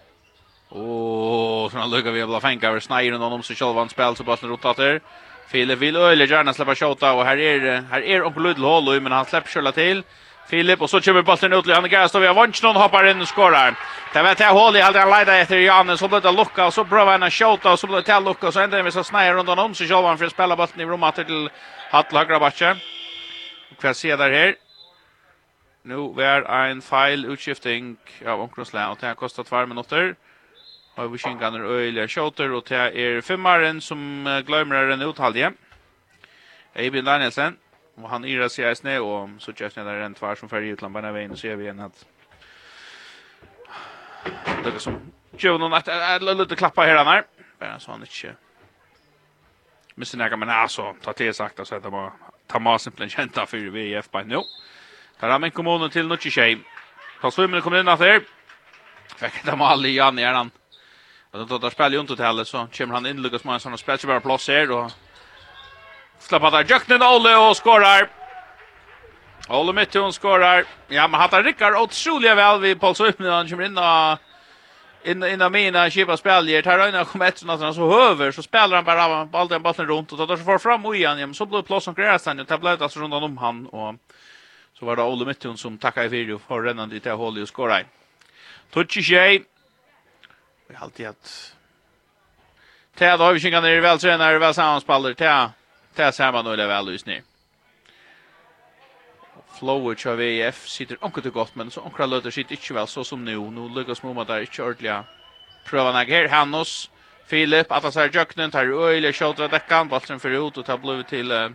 [0.71, 4.25] Och kan lucka vi blå fänka över Snyder och någon som själva han spel så
[4.25, 5.01] bara rotat där.
[5.49, 9.13] Filip vill öle gärna släppa skjuta och här är här är och Bludl håller men
[9.13, 10.03] han släpper själva till.
[10.49, 13.11] Filip och så kommer bollen ut till Janne Gast och vi har vunnit någon hoppar
[13.11, 13.75] in och skorar.
[14.13, 16.85] Det vet jag håll i hade leda efter Janne så blir det lucka och så
[16.85, 19.35] prövar han att skjuta och så blir det till lucka så ändrar vi så Snyder
[19.35, 21.51] runt honom så själva han för att spela bollen i rummet till
[21.91, 22.77] Hattel högra backe.
[23.71, 24.55] Och Kvar ser där här.
[25.83, 30.15] Nu var en file utskifting av omkring slag och det har kostat 2 minuter.
[31.01, 35.49] Og vi kjenner han er øyelig kjøter, og det er femmaren som glemmer en uttalje.
[36.77, 37.57] Eivind Danielsen,
[37.97, 40.77] og han yra seg i sne, og så kjøpte jeg der en tvær som færger
[40.77, 42.05] utland bare veien, og så gjør vi igjen at
[44.61, 44.99] det er som
[45.41, 47.25] kjøver noen et lite klappa her han her,
[47.59, 48.35] bare så han ikke
[49.97, 52.13] mister nægge, men altså, ta til sagt, altså, det var
[52.49, 54.45] ta med simpelthen kjenta for VF bare nå.
[55.21, 56.61] Her har min kommune til Nutsjekjei.
[57.21, 58.25] Ta svimmen kommer inn at her.
[59.21, 60.53] Fikk det mal i Jan i hjernen.
[61.33, 64.07] Och då där spelar ju inte till så kommer han in Lucas Mansson och spelar
[64.07, 64.91] bara plats här och
[66.19, 68.11] släpper där Jöknen Olle och skorar.
[69.49, 70.65] Olle mitt hon skorar.
[70.89, 74.19] Ja, men han Rickard otroligt väl vid upp när han kommer in och
[75.05, 78.85] in in mina chipa speljer tar han kommer ett sånt så över så spelar han
[78.85, 81.63] bara bollen bollen runt och då så får fram och igen ja, så blir
[81.95, 82.41] grejer sen.
[82.41, 83.95] och tablet alltså runt om han och
[84.79, 87.85] så var det Olle Mittun som tackar i video för rennande till det och skorar.
[88.71, 89.45] Tutsi tjej,
[90.71, 91.55] Vi har alltid att
[92.95, 95.51] Tä då har vi kinkat ner väl vältränare, väl samspaller tä
[95.95, 97.23] tä samman och väl just nu.
[99.59, 103.05] Flower kör VF sitter omkring till gott men så omkring löter sitter inte väl så
[103.05, 105.05] som nu nu lyckas Moma där inte ordliga.
[105.65, 106.91] Pröva när här Hannos
[107.27, 109.89] Filip att han här jöknen tar öjliga skjuter däckan.
[109.89, 111.51] kan bollen för ut och tar blivit till uh,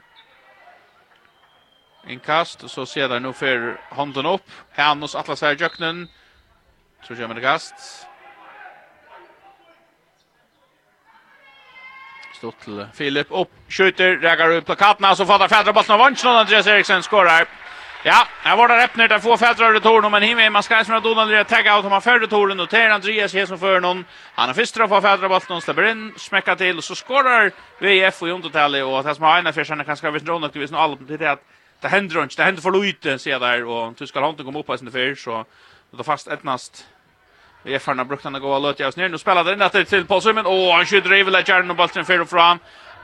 [2.07, 6.07] en kast och så ser där nu för handen upp Hannos att så här jöknen
[7.07, 8.07] så gör det kast
[12.37, 16.67] Stott till Filip upp, skjuter, rägar ut plakaterna så fattar Fädra bollen av och Andreas
[16.67, 17.47] Eriksson skorar.
[18.03, 21.19] Ja, här var det öppnet där få Fädra retur men himme man ska snart Donald
[21.19, 24.05] Andreas tagga ut om han för returen och Ter Andreas här som för någon.
[24.35, 28.29] Han har först få Fädra bollen släpper in, smäcka till och så skorar VF och
[28.29, 31.31] Jontotalli och att som har ena fiskarna kanske vet nog det visst nog allt det
[31.31, 31.43] att
[31.81, 34.77] det händer inte, det händer för lite ser där och tyska han kom upp på
[34.77, 35.45] sin för så
[35.91, 36.27] då fast
[37.65, 39.09] Vi är förna brukar han gå och låta oss ner.
[39.09, 40.45] Nu spelar den där till Paul Simon.
[40.45, 42.59] Åh, han skjuter driver lägger like, den bollen för fram.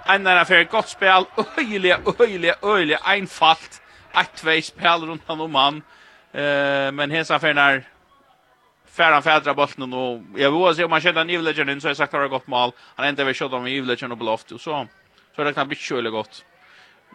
[0.06, 1.26] En där för gott spel.
[1.58, 2.98] Öjliga, öjliga, öjliga.
[2.98, 3.82] enfalt.
[4.14, 5.76] Ett två spel runt han och man.
[6.34, 7.88] Eh, men hesa för när
[8.92, 12.14] Färran fädra bollen och jag vill se om han känner Nivleggen in så jag sagt
[12.14, 12.72] har det gått mål.
[12.96, 14.88] Han inte vill skjuta med Nivleggen och blåft och så.
[15.36, 16.46] Så det kan bli sjöligt gott.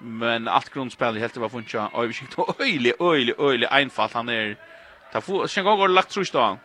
[0.01, 1.91] Men allt grundspel helt det var funka.
[1.93, 4.57] Oj, vi skickar öjlig, öjlig, öjlig einfalt han är.
[5.13, 6.59] Ta få sen går lagt trust då.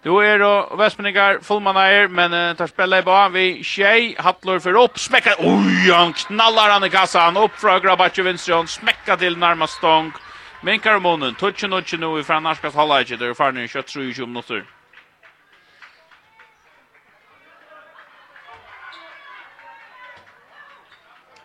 [0.00, 4.74] Du er og Vestmenningar fullmannar, men uh, tar spela i banan vi Tjej, Hattlor för
[4.80, 9.76] upp, smäckar, oj, han knallar han i kassan, upp från Grabatje Vinströn, smäckar till närmast
[9.76, 10.12] stång,
[10.62, 14.64] minkar om munnen, tutsch och nutsch nu ifrån Narskast Hallaget, där far nu 23-20 minuter.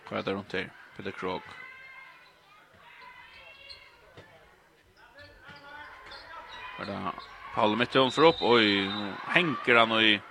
[0.09, 0.69] Vad är det runt här?
[0.97, 1.41] Peter Krog.
[6.79, 7.11] Vad är det?
[7.55, 8.35] Paul Metton för upp.
[8.41, 8.91] Oj,
[9.27, 10.21] hänker han och i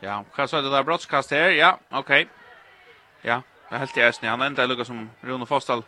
[0.00, 1.50] Ja, vad sa det där brottskast här.
[1.50, 2.00] Ja, okej.
[2.00, 2.26] Okay.
[3.22, 4.28] Ja, det helt i snä.
[4.28, 5.82] Han ända lukar som Rune Fostal.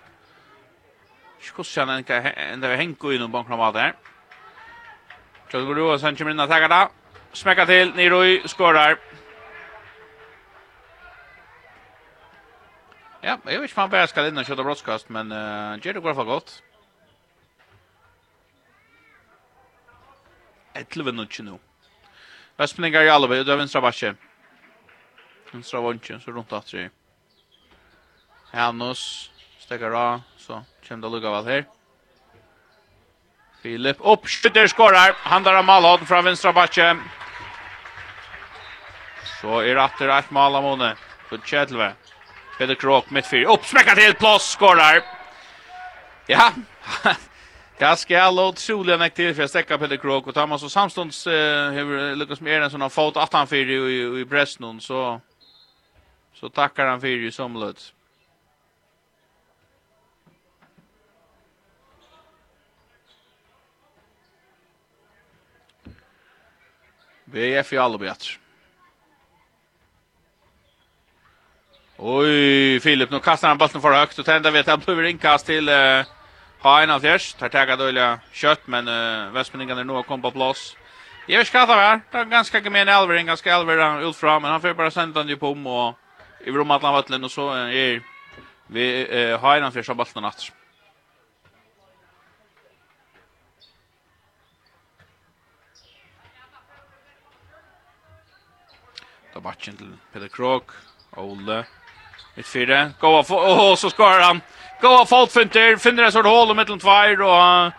[1.40, 3.94] Skossan en kan ända hänka in och bankra där.
[5.50, 6.88] Så det går då sen kommer in att ta där.
[7.32, 8.98] Smäcka till Niroi skorar.
[13.20, 16.00] Ja, jag vet inte om han bara ska in och köta brottskast, men uh, Jerry
[16.00, 16.62] går för gott.
[20.76, 21.58] 11 minutter nå.
[22.56, 24.14] Vestplingar i alle, det er vinstra bakke.
[25.52, 26.88] Vinstra vondtje, så rundt at tre.
[28.52, 31.66] Hanus, stekker av, så kommer det lukka vel her.
[33.62, 35.16] Filip, opp, skytter, skårar.
[35.26, 36.92] Han der av Malhånd fra vinstra bakke.
[39.36, 40.94] Så er atter et mal av Måne.
[41.28, 41.92] For Kjetlve.
[42.56, 43.48] Peter Krok, midt fyr.
[43.52, 45.02] Opp, smekker til, plås, skårar.
[46.30, 46.52] Ja,
[47.78, 52.16] Det skal otroligt näkt till för att stäcka Pelle Krok och Thomas och Samstunds hur
[52.16, 55.20] lyckas med en sån har fått att han i i Bresnon så
[56.34, 57.92] så tackar han för ju som löts.
[67.24, 68.30] BF i alla bättre.
[71.96, 75.68] Oj, Filip, nu kastar han bollen för högt och tända vet han blir inkast till
[75.68, 76.04] eh,
[76.62, 80.33] ha en av Fjers, Tar tega døyla kjøtt, men uh, Vestmenningan er nå kom på
[80.35, 80.75] plass.
[81.27, 84.16] Jeg vet ikke hva det är Det er ganske gemen elver, en ganske elver ut
[84.16, 85.95] fra, men han får bare sende den ju på om, og
[86.47, 88.01] i rom atlan vattlen, og så er
[88.69, 90.51] vi uh, ha en av Fjers av balten natt.
[99.35, 100.73] Da batchen til Peter Krog,
[101.16, 101.64] Ole,
[102.37, 104.40] mitt fyrre, gå av, og så skår han.
[104.80, 107.72] Gå av folkfinter, finner en sort hål och mittlund tvær, og...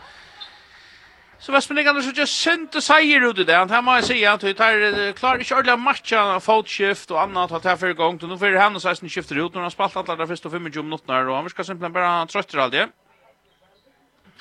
[1.39, 3.57] Så Vestmenningene så just sinte seier ut i det.
[3.69, 4.81] Han må jeg si at vi tar
[5.15, 8.75] klarer ikke ordentlig matcha fotskift og annet at her fyrir gong, Og nå fyrir han
[8.75, 11.29] og 16 skifter ut når han spalt alt der første 25 minutter.
[11.29, 12.87] Og han virker simpelthen bare trøtter aldri.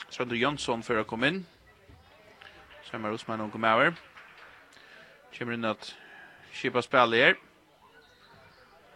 [0.08, 1.42] Sønder Jönsson fyrir å komme inn.
[2.88, 3.92] Sømmer Osman og kommer.
[5.36, 5.92] Kjemmer inn at
[6.56, 7.36] Kipa spiller her.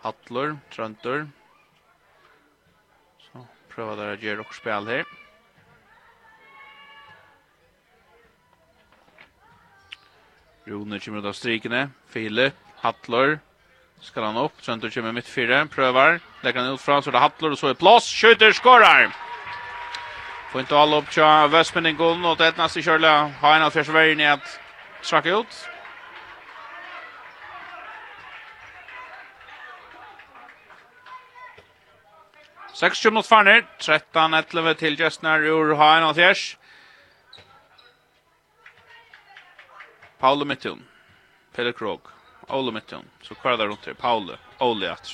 [0.01, 1.27] Hatlor, Trøntor,
[3.75, 5.05] pröva där att göra och spel här.
[10.65, 11.91] Rune kommer av strikene.
[12.09, 13.39] Filip, Hattler,
[14.01, 14.63] skal han opp.
[14.63, 16.21] Trøntor kommer midt fire, prøver.
[16.43, 18.07] Legger han ut fra, så er det Hattler, og så er plass.
[18.07, 19.11] Skjøter, skårer!
[20.53, 23.11] Fint og alle opp til Vestmenningen, och det er nesten kjørlig.
[23.41, 24.61] Ha en av første vägen i att
[25.03, 25.80] trakk ut.
[32.81, 36.57] 60 mot Farner, 13-11 til Gjøstner ur Haen og Fjers.
[40.21, 40.81] Paolo Mittun,
[41.53, 42.09] Peder Krog,
[42.49, 44.39] Ole Mittun, så kvar der rundt her, Paolo.
[44.65, 45.13] Ole Jatr.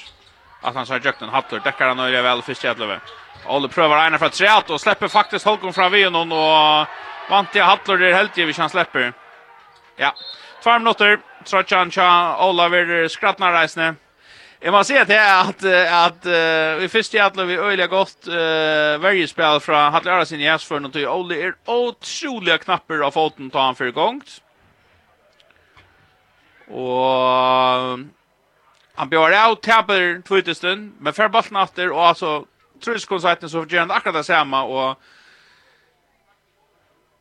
[0.63, 3.01] At han sier Jøknen, Hattler, dekker han øye vel, først Gjedleve.
[3.51, 6.87] Ole prøver Einar fra treat, og slipper faktisk Holkon fra Vionon, og
[7.31, 9.11] vant til Hattler der heldig hvis han slipper.
[9.99, 10.15] Ja,
[10.63, 13.97] 2 minutter, Trotjan, Tja, Olaver, Skratnar reisende.
[14.61, 16.27] Jag måste säga att att att
[16.81, 18.35] vi först i alla vi öliga gott uh,
[18.99, 23.51] varje spel från Hatle Arasin i Asford för något Olli är otroliga knappar av foten
[23.51, 24.43] tar han för gångt.
[26.69, 27.99] Och
[28.95, 32.45] han bjöd out tapper tvåtusen men för bollen åter och alltså
[32.85, 34.99] truskonserten så gör han akkurat detsamma och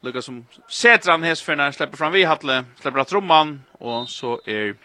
[0.02, 4.42] Lucas som sätter han för när släpper fram vi Hatle släpper att tromman och så
[4.46, 4.76] är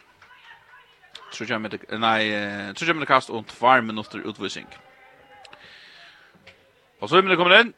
[1.33, 2.31] tror jag med nej
[2.75, 4.67] tror jag med kast och två minuter utvisning.
[7.01, 7.73] Och så är det kommer in.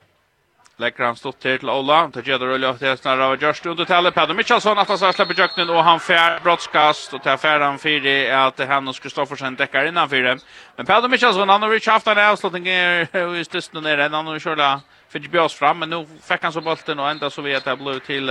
[0.76, 2.10] Läcker han stått till till Ola.
[2.10, 4.14] tar gör det rullar till snarare av Just under tallet.
[4.14, 8.46] Pedro Mitchellson att han släpper jöknen och han fär brottskast och tar fär han fyra
[8.46, 10.38] att han och Kristoffersen däckar innan fyra.
[10.76, 14.08] Men Pedro Mitchellson han har ju haft en avslutning i stunden nere.
[14.12, 17.30] Han har ju kört fick björs fram men nu fick han så bollen och ända
[17.30, 18.28] så vet jag blev till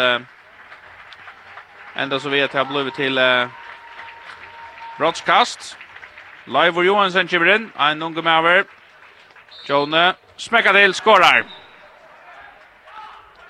[1.95, 3.19] ända så vet jag blev till
[4.97, 5.77] Brottskast.
[6.45, 7.71] Live og Johansen kommer inn.
[7.79, 8.63] En unge med over.
[9.69, 11.43] Jone smekker til, skårer.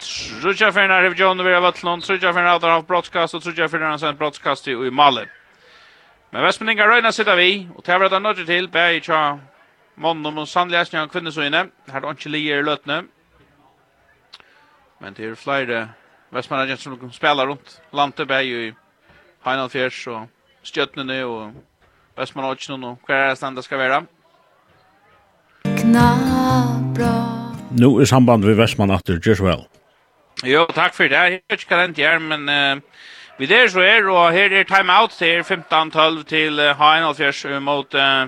[0.02, 2.04] Trudja fyrir her Jone vil ha vattland.
[2.04, 5.30] Trudja fyrir her har brottskast, og trudja fyrir her har sendt brottskast i Malen.
[6.32, 9.40] Men Vestmeninga røyna sitter vi, og til å være nødder til, ber jeg ikke
[10.00, 11.66] mannen og sannlig æsning av kvinnesøyene.
[11.92, 13.02] Her er ikke lige i løtene.
[15.02, 15.82] Men det er flere
[16.32, 18.72] Vestmeninga som spiller rundt landet, bæg i
[19.46, 20.30] Heinald Fjers og
[20.64, 21.54] stjøttene og
[22.18, 24.02] Bestman Hodgson og hver er standa skal være.
[25.64, 27.14] Knabra.
[27.72, 29.66] Nå er samband ved Vestman atter, well.
[30.44, 31.12] Jo, takk for det.
[31.12, 32.82] Jeg vet ikke hva det er, men uh,
[33.38, 38.28] vi der så er, og her er timeout til 15-12 til uh, H1 mot uh,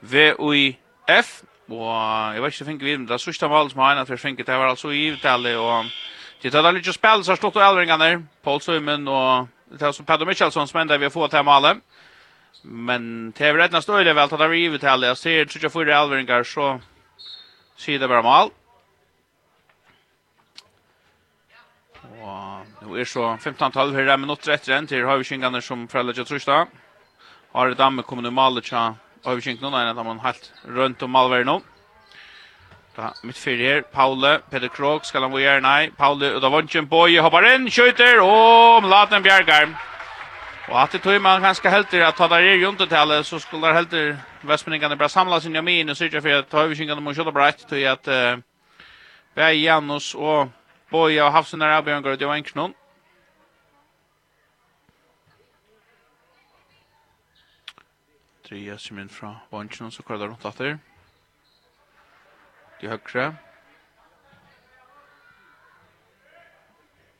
[0.00, 1.42] VUIF.
[1.68, 4.46] Og jeg vet ikke hva vi men det er sørste målet som H1 Alfjers det
[4.46, 5.84] var altså i Ivitali, og
[6.42, 9.48] Det tar da litt å spille, så har stått og elvringene der, Paul Søymen og
[9.68, 11.76] Det är som Pedro Michelsson som ända vi har fått här alla.
[12.62, 15.04] Men det är väl rätt större väl att det har givet här.
[15.04, 16.80] Jag ser 24 alveringar så
[17.76, 18.50] sier det bara mål.
[22.22, 26.38] Og nu er så 15-12 her er minutter etter en til Høyvikinganer som foreldre tror
[26.38, 26.72] Trøstad.
[27.52, 31.60] Har det damme kommende malet til Høyvikinganer, nei, da man helt rundt om malver nå.
[32.96, 36.70] Da mitt fyrir her, Paule, Peter Krog, skal han vore nei, Paule, og da vant
[36.70, 39.68] ikke en boi, hoppar inn, skjøyter, og Mladen bjergar.
[40.70, 43.76] Og at det tog man ganske helter at ta der er juntetallet, så skulle der
[43.76, 44.16] helter
[44.48, 47.68] Vestmenningene bare samla sin jamin, og syrja for at ta översingene må kjøtta brett, etter,
[47.68, 48.42] tog at uh,
[49.36, 50.48] Bæg Janus og
[50.90, 52.74] boi og Hafsen er avbjørn går ut i Venknon.
[58.48, 60.95] Tre jæsser min fra Vantjen, så kvar det rundt at
[62.80, 63.34] til högra.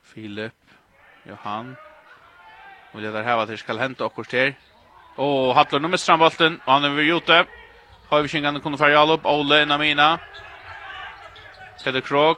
[0.05, 0.53] Filip,
[1.25, 1.77] Johan.
[2.93, 4.55] Och det där her vad det ska hända och kort där.
[5.17, 7.47] Och Hattler nummer strandbollen och han er ved ute.
[8.09, 10.19] Har vi kängan kunde färja upp Ole Namina.
[11.85, 12.37] Peter Krog,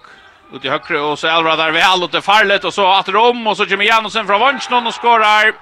[0.53, 3.47] ut i högre och så Elra där väl åt det farlet och så at rom
[3.47, 5.55] och så Jimmy Jansson från Vansjnån och skorar.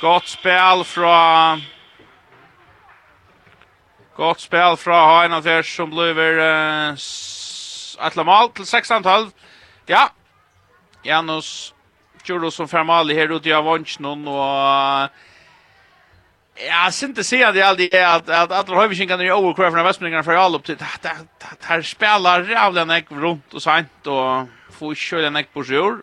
[0.00, 1.62] Godt spel från
[4.20, 6.92] Gott spel fra Haina Fjers som blir uh,
[8.04, 9.30] etla mal til 16-12.
[9.88, 10.10] Ja,
[11.06, 11.72] Janus
[12.20, 15.22] Kjurlo som fer mal her ute i Avonsjonen og...
[16.60, 19.82] Ja, synte se att det aldrig är att att att Rövingen kan ju overcraft fra
[19.82, 21.16] Västmyringarna för all upp till där
[21.68, 26.02] där spelar jävla näck runt och sent och får köra näck på jour.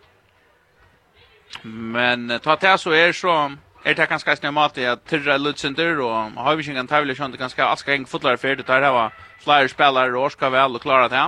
[1.62, 3.52] Men ta til så är så
[3.88, 7.32] er det ganske snømat i at tyrra lutsinter, og har vi ikke en tavle skjønt
[7.32, 10.82] det ganske aska heng fotlare fyrt, det her var flere spillere og skal vel og
[10.84, 11.22] klare det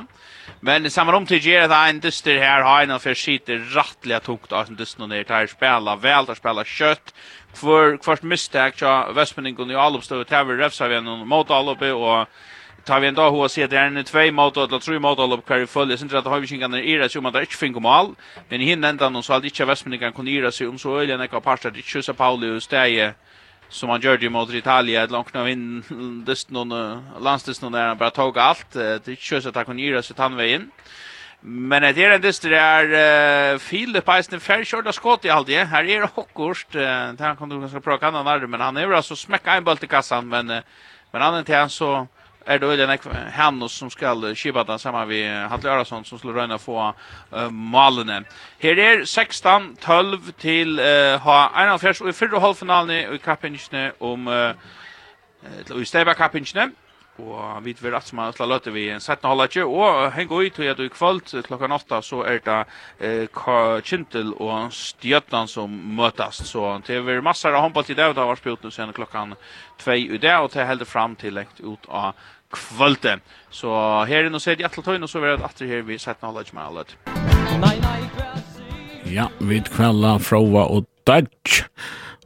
[0.61, 4.53] Men samar om til gjerne det en dyster her, har en for skiter rattelig tungt
[4.53, 7.15] av dyster ned, det her spela vel, det spela kjøtt,
[7.55, 11.91] for først mistak, ja, Vestmenningen i Alopstøv, det her var refsa vi en mot Alopi,
[11.97, 12.27] og
[12.85, 15.41] tar vi en dag hur at det er en tvei mot eller tre mot eller
[15.41, 18.17] kvar i full sen att har vi ingen när om at det ikke finner mål
[18.49, 21.21] men hinner inte någon så hadde ikke men kunne kunna seg om så øyelig enn
[21.21, 23.15] eller när kapastet det Pauli og steg
[23.69, 25.83] som han gjør det mot Italia ett långt vinn
[26.27, 28.67] dist någon landsdist någon der han bare tog alt.
[28.73, 30.71] det er ikke så at han kunne göra seg tannveien.
[31.43, 35.65] Men det er en dyster er uh, Filip Eisen färgkörda skott i allt det.
[35.65, 36.75] Här är det hockorst.
[36.75, 39.65] Uh, det kan du ganska bra kan han men han er jo altså smäcka en
[39.65, 40.61] boll i kassan men uh,
[41.13, 42.07] men han er til han så
[42.45, 42.99] är det väl en
[43.33, 46.95] Hannos som skall skipa den samman vid Hatle Arason som skulle röna få
[47.37, 48.25] uh, malene.
[48.59, 54.29] Här är 16 12 till uh, ha en och i fyrre halvfinalen i kappingen om
[54.29, 56.73] uh, i Steba kappingen
[57.21, 60.33] og vi vil rett som han slår løte vi en 17 halv ikke, og heng
[60.33, 62.59] ut til at du i kvöld klokka 8 så er det
[62.99, 68.15] eh, Kintel og Stjøtland som møtast, så det er massor av håndball til det, og
[68.15, 69.35] det har vært spjort nu sen klokkan
[69.85, 72.15] 2 i det, og det helder fram til lengt ut av
[72.51, 73.21] kvölde.
[73.51, 73.71] Så
[74.09, 76.27] her inne og ser de atle tøyne, og så er det atter her vi 17
[76.27, 76.85] halv ikke med alle.
[79.11, 81.63] Ja, vi kvelda, frova og dødj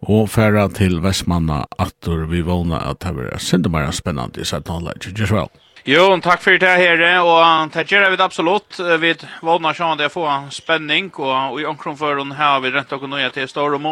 [0.05, 5.17] og færa til Vestmanna atur vi vona at det var sindemara spennande i 17.
[5.19, 5.49] Just well.
[5.85, 8.79] Jo, takk for det her, og det gjør vi absolutt.
[9.03, 9.11] Vi
[9.45, 13.29] vågner sånn det får spenning, og i omkring for den her vi rent og nøye
[13.35, 13.83] til Stor og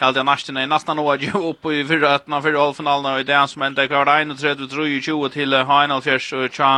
[0.00, 3.40] helt jeg nesten er nesten nå jo oppe i fyrre for halvfinalen, og det det
[3.52, 6.70] som enda klart 31-23 til Heinalfjers og tja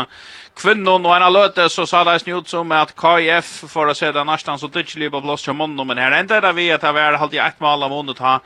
[0.59, 4.11] kvinnon, og en av løte så sa det ut som at KIF for å se
[4.11, 6.91] det nesten så tidslig på blåst til Mondo, men her endte det vi at det
[6.91, 8.41] var alltid ett mål av Mondo ta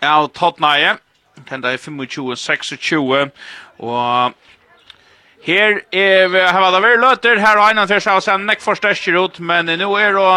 [0.00, 0.96] av Tottenham,
[1.44, 3.30] Tenda er 25-26,
[3.84, 4.32] og
[5.44, 9.18] Her er, vi har det vært løter, her har han først, og sen nekk forstørker
[9.20, 10.28] ut, men nå er det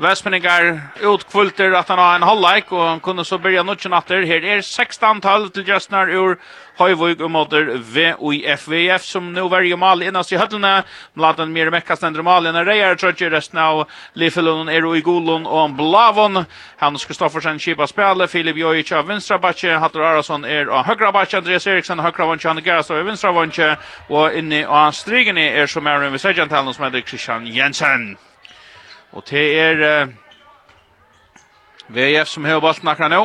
[0.00, 4.22] Vestmenningar utkvulter att han har en halvlek och han kunde så börja nutchen efter.
[4.22, 6.38] Här är 16 tal till Jöstnar ur
[6.78, 8.68] Høyvøg og måter VUIF.
[8.68, 10.86] VUIF som nå verger mal innast i høttene.
[11.12, 13.82] Bladen mer mekka stender mal enn reier trøtje resten av
[14.16, 16.46] Lifelund er i Golund og Blavon.
[16.80, 18.30] Hans Kristoffersen kipa spillet.
[18.30, 19.76] Filip Jojic av vinstra Batje.
[19.76, 21.42] Hattor Arason er av Høgra Batje.
[21.44, 22.48] Andreas Eriksen av høyre vanske.
[22.48, 23.76] Hanne Gerastad av vinstra Vantje.
[24.08, 28.14] Og inne av strigene er som er en visegjantalen som heter Christian Jensen.
[29.12, 30.10] Og det er uh,
[31.90, 33.24] VF som har bollen akkurat nå.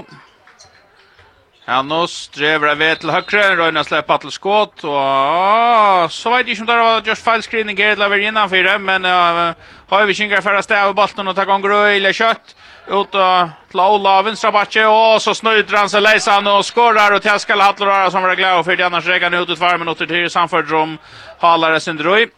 [1.66, 6.62] Hannos drever av ved til høyre, Røyna slipper til skått, og så vet jeg ikke
[6.62, 9.58] om det var just feil screening her, Gerrit laver innanfor, men uh,
[9.90, 12.54] har vi kjengar færre sted av bolten og ta gong røy eller kjøtt,
[12.86, 17.18] ut og til Ola av vinstra bakke, og så snøyder han seg leisan og skårer,
[17.18, 20.06] og til skal Hattler som var glad for det, annars regan ut ut fire minutter
[20.06, 20.98] til samfunnet som
[21.42, 22.30] halare sin drøy.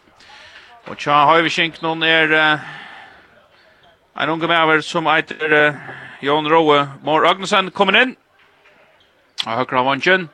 [0.88, 2.32] Og tja, har vi kjengar noen er...
[2.32, 2.76] Uh,
[4.18, 5.74] En unge med som eiter uh,
[6.20, 8.16] Jon Rowe Mår Agnesen kommer inn.
[9.46, 10.28] Og høyre av vansjen.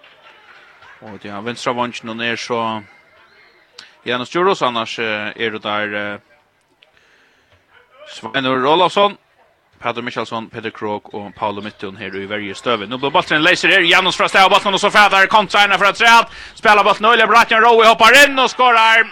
[1.04, 2.60] Og til han venstre av vansjen og ned så
[4.08, 4.62] Janus Juros.
[4.64, 6.20] Annars uh, er det der
[8.08, 9.18] Sveinur Olavsson.
[9.84, 12.86] Peter Michelsson, Peter Krog og Paolo Mittun her i verje støve.
[12.86, 15.90] Nu blir bollen leiser her, Janus fra stedet av bollen, og så fæder kontrarna fra
[15.92, 16.32] træet.
[16.56, 19.04] Spelar bollen, Ulle Bratjan Rowe hoppar inn og skorar.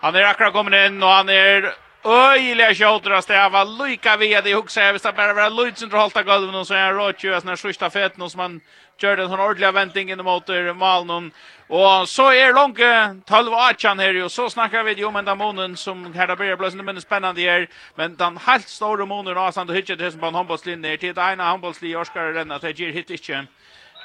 [0.00, 1.68] Han er akkurat kommet inn, og han er
[2.04, 3.64] Öjliga tjotter att stäva.
[3.64, 4.84] Lycka vid i hukse.
[4.84, 7.56] Jag visste bare vara lujt som hållta golven och så er är rått sånn sådana
[7.56, 8.60] sista feten och som man
[9.00, 11.32] kör den sån venting inn mot malen.
[11.68, 15.76] Og så är langt 12 18 her och så snakker vi ju om ända månen
[15.76, 17.68] som här blir blåsande men spennende her.
[17.94, 20.96] Men den helt store månen har sant du hittar det som på en håndbollslinje.
[20.96, 23.46] Til det ena handbollslinje orskar den att det gir hit ikke.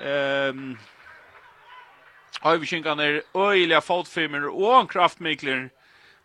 [0.01, 0.79] Um,
[2.43, 5.69] Överskynkan er öjliga fotfilmer och en kraftmikler.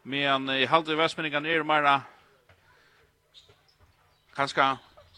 [0.09, 1.85] Men i halde Vestmenningen er mer
[4.33, 4.65] kanskje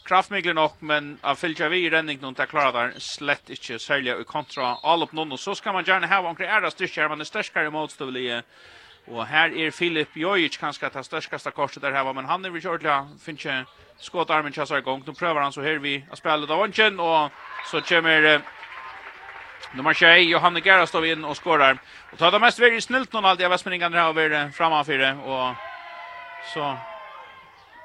[0.09, 4.17] kraftmikler nok, men av fylgja vi i renning noen til klara der slett ikke særlig
[4.17, 5.37] i kontra all opp noen.
[5.37, 8.43] Og så skal man gjerne ha omkring æra styrkjer, man er styrkjere motstøvelige.
[9.15, 12.65] Og her er Filip Jojic kanskje det størskaste korset der heva, men han er vi
[12.65, 13.63] kjørtla, finnes ikke
[14.03, 15.05] skått armen kjassar i gong.
[15.07, 17.31] Nå prøver han så her vi å spille av vansjen, og
[17.71, 18.43] så kommer
[19.75, 21.79] Nummer 6, Johanne Gerra står inn og skårer.
[22.13, 25.15] Og tar det mest veldig snilt noen alltid av Vestmenningene her over fire.
[25.25, 25.55] Og
[26.55, 26.77] så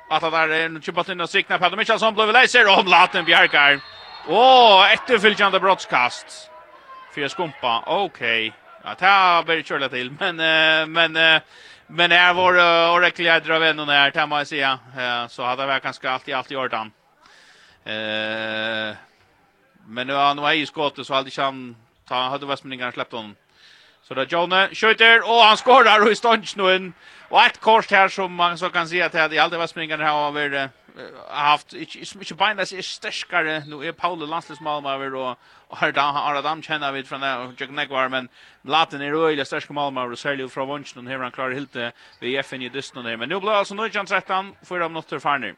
[0.09, 3.25] att det där är nu tjupat in och sikna på Michelsson blev leiser om Laten
[3.25, 3.79] Bjarkar.
[4.27, 6.49] Åh, ett fylkande brottskast.
[7.15, 7.83] Fyra skumpa.
[7.85, 8.53] Okej.
[8.83, 10.35] Ja, det har blir körla till men
[10.91, 11.41] men
[11.87, 12.53] men är vår
[12.95, 14.63] orakliga drar vem det här jeg si.
[14.63, 16.91] Uh, Så hade jag kanske alltid alltid gjort han.
[17.85, 18.95] Eh
[19.87, 21.75] Men nu har han var i skottet så hade han
[22.07, 23.35] ta hade Westminningarna släppt honom.
[24.03, 26.93] Så där Jonne skjuter och han skorar och i stånds nu en
[27.29, 30.69] och ett kors här som man så kan se att det alltid Westminningarna har varit
[31.29, 35.37] haft inte bindas är starkare nu är Paul landslagsmål över och
[35.69, 38.29] har där har Adam känner vid från där och Jack var men
[38.61, 41.75] Latin är öle starka mål över Sergio från Vonchen här han klarar helt
[42.19, 45.21] vi FN i dysten där men nu blir alltså nu chans rättan för de något
[45.21, 45.55] farner nu.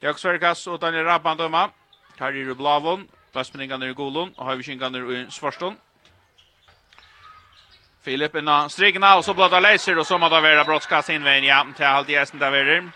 [0.00, 1.70] Jack Sverkas och Daniel Rabban döma.
[2.18, 5.76] Tar i Blavon Glassmenningarna i Golon och er i Svarstånd.
[8.02, 11.66] Filip inna strigna och så bladar Leiser och så må det være brottskast innveien, ja
[11.76, 12.90] till allt gjesten der där.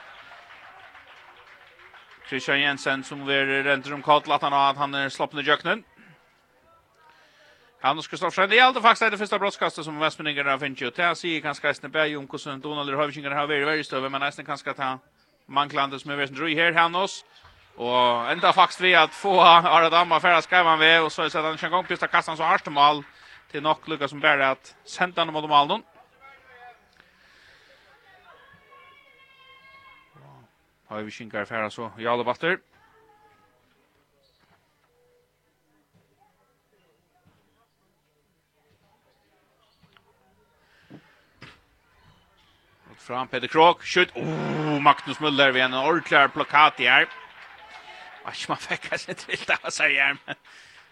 [2.28, 5.84] Christian Jensen som är rent om kalt, att han har att han är slappna jöknen.
[7.80, 10.97] Hannes Kristoffersen, det är alltid det första brottskastet som Västmeningen har finnit ut.
[10.97, 14.20] Det här säger ganska snabbt berg om hvordan Donald Hövkingar har varit väldigt støve, men
[14.20, 14.99] nästan kanskje ta
[15.47, 16.95] manglande som är väldigt dröj här, Hannes.
[17.01, 17.24] Hannes.
[17.77, 21.71] Og enda faktisk vi at få Aradamma färra han ved, og så så den kan
[21.71, 23.05] gång pista kassan så hardt mål
[23.51, 24.75] til nok lucka som bär att
[25.16, 25.83] han mot malen.
[30.89, 32.59] Har vi kinkar færa så Jarl Batter.
[42.99, 44.12] Fram Peter Krok skjut.
[44.14, 47.09] Oh, Magnus Møller, vi en ordentlig plakat i här.
[48.25, 50.18] Och man fick kanske inte vill ta sig igen.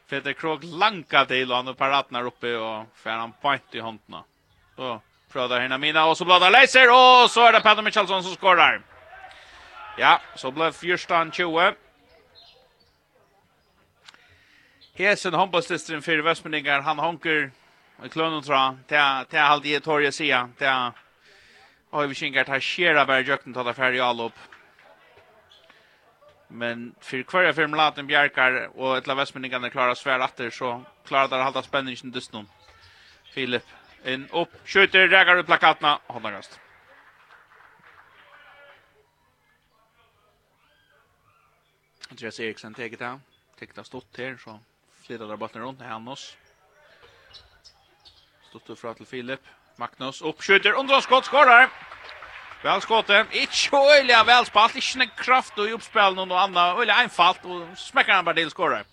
[0.08, 4.22] Peter Krog lanka till han och paratnar uppe och får han point i handen.
[4.76, 5.00] Så
[5.32, 8.82] prövar Hina Mina och så bladar Leiser och så är det Peter Michelson som skorar.
[9.98, 11.74] Ja, så blev fyrstan 20.
[14.94, 17.50] Hesen handbollslisteren för Västmeningar, han honker
[18.04, 18.76] i klönen tror jag.
[18.86, 20.50] Det är halvdiet torg jag säga.
[20.58, 20.92] Det är...
[21.90, 24.32] Och vi kinkar tar skera bara jökten tar det färg all upp.
[26.48, 31.28] Men för kvar för laten Bjarkar och ett Västmänningarna er klarar svär åter så klarar
[31.28, 32.44] där hålla spänningen just nu.
[33.32, 33.64] Filip
[34.02, 36.60] en upp skjuter rägar ut plakaterna hållagast.
[42.10, 43.20] Andreas Eriksen teget det Teget
[43.58, 44.60] Tekta stått här så
[45.02, 46.36] flyttar där bollen runt han oss.
[48.48, 49.40] Stått upp fra till Filip.
[49.76, 51.70] Magnus uppskjuter, skott, skorar!
[52.62, 53.26] Väl skottet.
[53.32, 54.74] Inte öliga väl spalt.
[54.74, 56.80] Inte en kraft och uppspel någon och annan.
[56.80, 58.84] Öliga enfalt och smäcker han bara till skorar.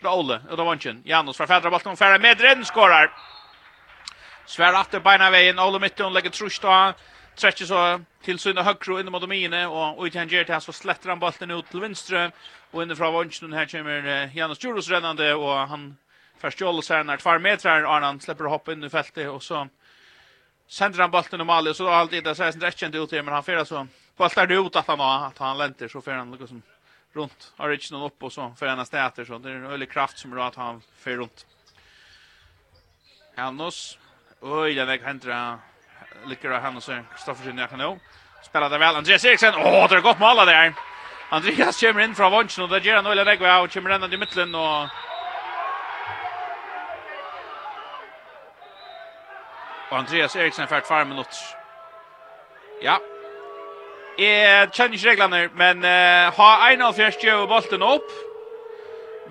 [0.00, 1.02] Bra Olle och då vanchen.
[1.04, 3.12] Janus för fädra bollen Färre med redden skorar.
[4.46, 5.58] Svär åter beina vägen.
[5.58, 6.92] Olle mitt och lägger trust då.
[7.36, 11.08] Träcker så till sina högra in mot domine och ut han ger till så slätter
[11.08, 12.32] han bollen ut till vänster
[12.70, 15.96] och inifrån vanchen här kommer Janus Juros rännande och han
[16.42, 19.68] Först förstjäl sen när 2 meter Arnan släpper hopp in i fältet och så
[20.72, 23.64] sender han bollen i Mali, så alltid det så här stretchen ut men han får
[23.64, 26.62] så bollar det ut att han att han lenter, så får han liksom
[27.12, 30.32] runt originen upp och så för ena stäter så det är en ölig kraft som
[30.32, 31.46] gör att han får runt.
[33.36, 33.98] Hannos
[34.40, 35.58] oj det väg händer
[36.26, 37.98] lyckar han och så Kristoffersen jag kan nå.
[38.42, 39.54] Spelar det väl Andreas Eriksen.
[39.56, 40.74] Åh, det är gott mål där.
[41.28, 44.16] Andreas kommer in från vånchen och det ger han ölig väg och kommer ända i
[44.16, 44.88] mitten och
[49.92, 51.36] Og Andreas Eriksen fært fire minutter.
[52.80, 52.94] Ja.
[54.18, 58.14] Jeg kjenner ikke reglene, men uh, ha 1,5 gjør bolten opp.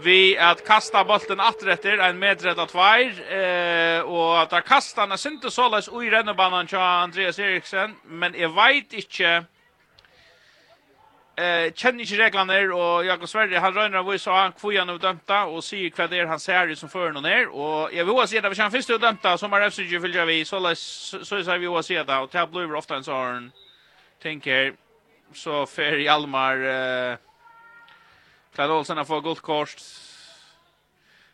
[0.06, 5.20] Vi at kasta bolten atretter, en medrett av tveir, eh, og at kasta han er
[5.22, 9.34] sinte såles ui rennebanan til Andreas Eriksen, men jeg vet ikke
[11.36, 15.00] eh känner inte reglerna och Jakob Sverige han rör när vi sa han kvojan och
[15.00, 18.28] dömta och ser vad det är han ser som för någon ner och jag vill
[18.28, 20.46] se det vi kan först dömta som har FCG vill vi.
[20.46, 23.52] Så så så vi vill se det och tab blue ofta en sån
[24.22, 24.74] tänker
[25.34, 27.18] så för i Almar eh
[28.56, 29.76] Klad Olsen har fått gult kort.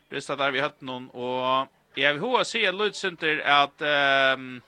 [0.09, 4.61] Rista där vi hött någon och jag vill se Lutz Center att ehm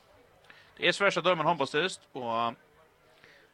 [0.80, 2.54] det är svårt att döma handbollsstist och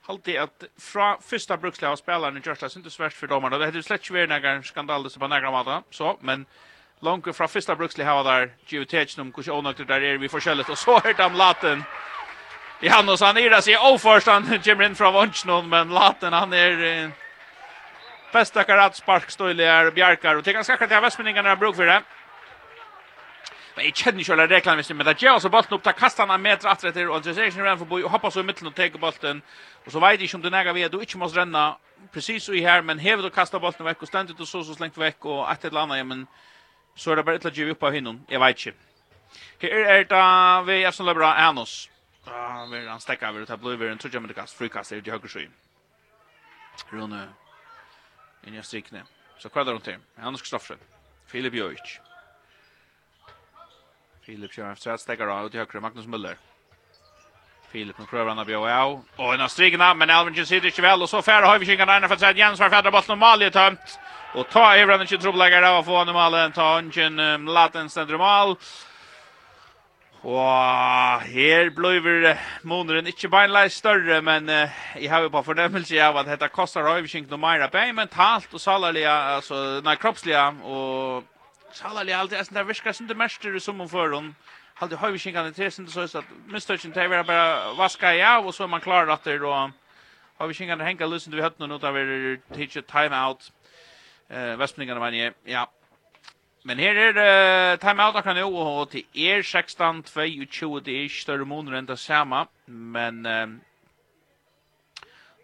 [0.08, 3.58] Halti att fra första bruksliga av spelarna görs det inte svårt för domarna.
[3.58, 6.46] Det hade slett inte varit några skandaler på några måte, Så, men
[7.00, 10.70] långt från första bruksliga har där geotetchen om hvordan onödigt där är vi förskället.
[10.70, 11.84] Och så är det laten.
[12.82, 13.76] I han och han är det sig
[14.26, 15.70] han kommer inn från Vonsnon.
[15.70, 17.12] Men laten han är...
[18.34, 20.36] Bästa karat sparkstöjligare bjarkar.
[20.36, 22.02] Och det är ganska klart att jag har västmänningarna bruk för det.
[23.76, 25.92] Men jeg kjenner ikke alle reglene hvis det, men det gjør altså bolten opp, da
[25.92, 28.44] kaster han en meter atter etter, og Andres Eriksen renner forbi, och hoppar så i
[28.44, 29.42] mitten och tar bollen
[29.86, 31.76] och så vet jeg inte om det äger vi du inte måste renne,
[32.12, 34.76] precis så i här men hever du kasta bollen veck och ständigt och så så
[34.76, 36.28] slengt veck och et eller annet, ja men
[36.96, 38.74] så är det bara att ge upp av hinnon jeg vet ikke.
[39.62, 41.90] Här är det vi er som løper bra Anos.
[42.28, 45.12] Ah, vil han stekke över det blir över tror jag med det kast frikast det
[45.12, 45.54] höger sjön.
[46.92, 47.30] Rune.
[48.48, 49.04] inn i strikene.
[49.38, 50.00] Så kvar rundt her?
[50.18, 50.78] Anos Kristoffer.
[51.28, 52.00] Filip Jovic.
[54.26, 56.36] Filip kör efter att stäcka av ut till höger Magnus Müller.
[57.72, 59.02] Filip nu prövar han att bjöa av.
[59.16, 61.02] Och en av strigna, men Alvingen sitter inte väl.
[61.02, 63.44] Och så färre har vi kringarna där för att säga Jens var färre bort normal
[63.44, 64.00] i tömt.
[64.36, 66.52] Och ta Evran inte trobeläggare av att få normalen.
[66.52, 68.56] Ta Ungen Latten Mal.
[70.24, 74.70] Og her blir måneden ikke bare større, men uh,
[75.02, 79.10] jeg har jo på fornemmelse av at dette koster Høyviskink noe mer mentalt og salerlige,
[79.10, 80.48] altså, nei, kroppsliga.
[80.64, 81.24] og
[81.76, 84.36] Salali alltid är sån där viskar sin det mäster som hon för hon.
[84.74, 88.40] Hade har vi skinkan det sen så så att mistöchen tar vi bara vaska ja
[88.40, 89.72] och så är man klar att det då
[90.38, 93.52] har vi skinkan hänga lösen du hade något av er teacher time out.
[94.30, 95.72] Eh Västningarna var ja.
[96.64, 100.92] Men här är det time out kan ju och till er 16 22, 20 det
[100.92, 103.48] är större månader än det samma men eh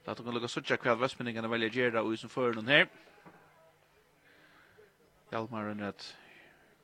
[0.05, 2.87] Låt oss lukka suttja kvad vestmenningarna velja gjerra og i som fyrir her.
[5.31, 6.17] Hjalmar er nødt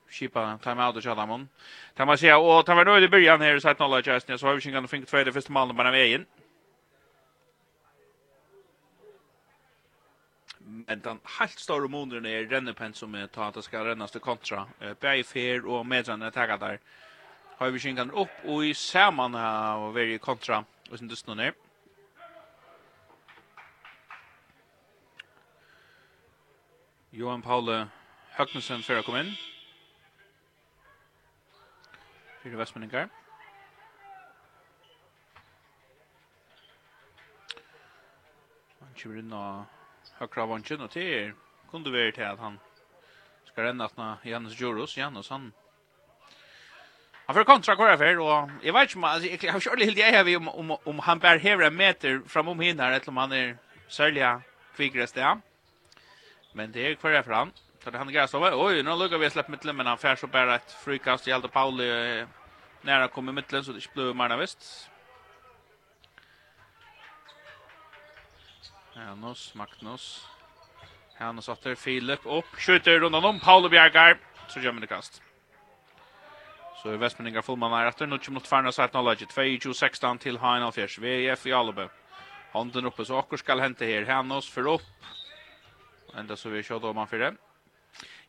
[0.10, 1.50] skipa time out och köra dem.
[1.94, 4.48] Det man säga och ta var nöjd i början här så att nolla just så
[4.48, 6.26] har vi inte kunnat finna tvåde första målet bara vägen.
[10.60, 14.22] Men den helt stora månaden är rennepen som är ta att det ska rennas till
[14.22, 14.68] kontra.
[15.00, 16.80] Bäi fer och medran är taggad där.
[17.58, 21.54] Har vi skinkan upp och i samman och varje kontra och sen dustnar ner.
[27.10, 27.88] Johan Paule
[28.30, 29.36] Högnesen för att komma in
[32.48, 33.10] fyrir Vestmenningar.
[38.80, 41.34] Han kommer inn og høkra vannsjen, og til
[41.68, 42.60] kunne være til at han
[43.50, 45.54] skal renne at Janus Jorus, Janus, han
[47.28, 50.24] Han får kontra kvar för och jag vet inte alltså jag har själv helt jag
[50.24, 53.58] har om om om han bär här en meter framom hinner eller om han är
[53.88, 54.42] sälja
[54.76, 55.42] kvickast där.
[56.54, 57.52] Men det är kvar fram.
[57.84, 58.44] Så det han gräs av.
[58.44, 61.48] Oj, nu lukar vi släpp mittlen men han färs och bär ett frikast i Aldo
[61.48, 62.26] Pauli
[62.82, 64.90] nära kommer mittlen så det blir mer visst.
[68.96, 70.28] Hannes, Magnus.
[71.18, 72.46] Hannes åter Filip upp.
[72.58, 74.18] Skjuter runt om Pauli Bjergar.
[74.48, 75.22] Så gör man det kast.
[76.84, 78.08] Så är Västmaninga fullman här efter.
[78.08, 81.00] Nu kommer Tvarna så att 0-2-16 till Heinald Fjärs.
[81.00, 81.90] VF i Albe.
[82.52, 84.06] Handen uppe så Akkur skall hente här.
[84.06, 84.82] Hannes för upp.
[86.16, 87.36] Ända så vi kör då man för det.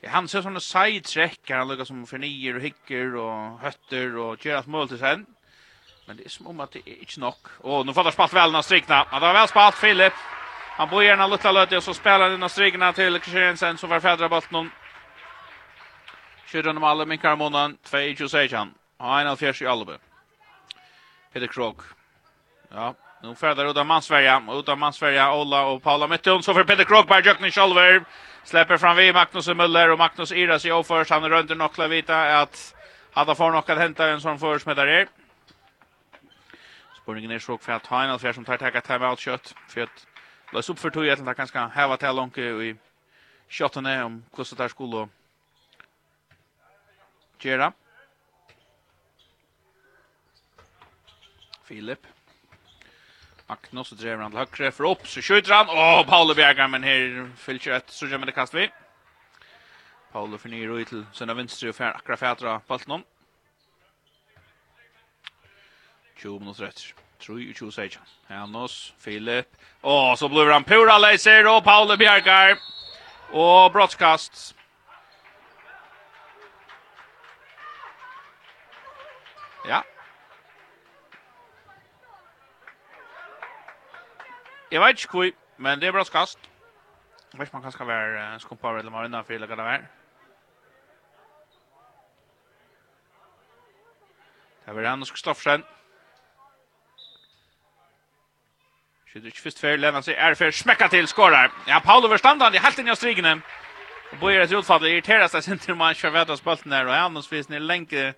[0.02, 4.60] Ja, han ser sånne sidetracker, han lukkar som fornyer og hikker og høtter og gjør
[4.60, 5.24] alt mål til sen.
[6.06, 7.50] Men det er som om at det er ikke nok.
[7.60, 9.02] Åh, nu får det spalt vel når strikna.
[9.10, 10.20] Ja, det var vel spalt, Filip.
[10.78, 14.00] Han bor gärna lutta løte, og så spiller han når strikna til Kristiansen som var
[14.00, 14.70] fädra bolten.
[16.48, 18.74] Kjører Kyrran om alle, minkar månaden, 2-26 han.
[18.98, 19.98] Och en av fjärs i Albe.
[21.32, 21.82] Peter Krog.
[22.68, 24.42] Ja, nu färdar Uda Mansverja.
[24.48, 26.42] Uda Mansverja, Ola och Paula Mittun.
[26.42, 28.04] Så för Peter Krogberg, Jökning Kjolver.
[28.44, 29.88] Släpper fram vid Magnus och Müller.
[29.88, 31.10] Och Magnus Iras i oförs.
[31.10, 32.74] Han rönder nockla vita att
[33.12, 35.08] hade får något att hämta en sån förs med där.
[37.02, 39.54] Spurningen är sjuk för att ha en alls som tar tacka timeout kött.
[39.68, 40.06] För att
[40.52, 42.76] lösa upp för tog egentligen kanske häva till långt i
[43.48, 45.08] shoten är om kostar där skulle och
[47.38, 47.72] Gera.
[51.64, 52.17] Filip.
[53.50, 55.66] Agnos och driver han till högre för upp så skjuter han.
[55.68, 58.70] Åh, Paolo Berger men här fyller ett så gör man det kast vi.
[60.12, 63.04] Paolo för ner ut till sina vänster och fär akkurat fätra bollen om.
[66.16, 66.80] 20 minuter rätt.
[67.18, 67.90] Tror ju tjus ej.
[68.26, 69.48] Hannos, Filip.
[69.80, 72.58] Åh, så blir han pura laser och Paolo Bjergar.
[73.32, 74.54] Och brottskast.
[79.68, 79.84] Ja,
[84.70, 86.38] Jeg vet ikke hvor, men det er bra skast.
[87.32, 89.66] Jeg vet ikke man kan skal være uh, skumpar eller marina for eller hva det
[89.72, 89.86] er.
[94.66, 95.64] Det er han og Kristoffersen.
[99.08, 101.48] Skjuter ikke først fer, lener seg, er fer, smekka til, skårar.
[101.68, 103.38] Ja, Paolo Verstandan, det er helt inn i strigene.
[104.12, 106.96] Og bøyer et utfall, det irriterer seg sin til man kjør vetas bulten der, og
[106.96, 108.12] Anders finnes ned lenke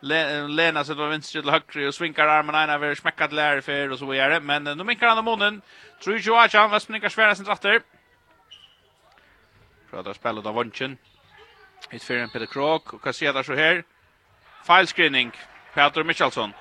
[0.00, 3.98] Lena sig då vänster till höger och svinkar armen ena över smäckat lär för och
[3.98, 5.62] så vidare men nu minkar han munnen.
[5.98, 7.82] Tror ju att han måste minka svära sin åter
[9.90, 10.98] Prata spela då vunchen
[11.90, 13.84] Hit för en Peter Krok och kan där så här
[14.66, 15.32] file screening
[15.74, 16.52] Peter Michelsson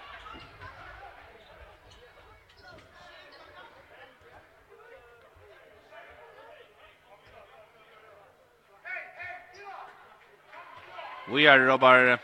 [11.28, 12.20] Vi är Robert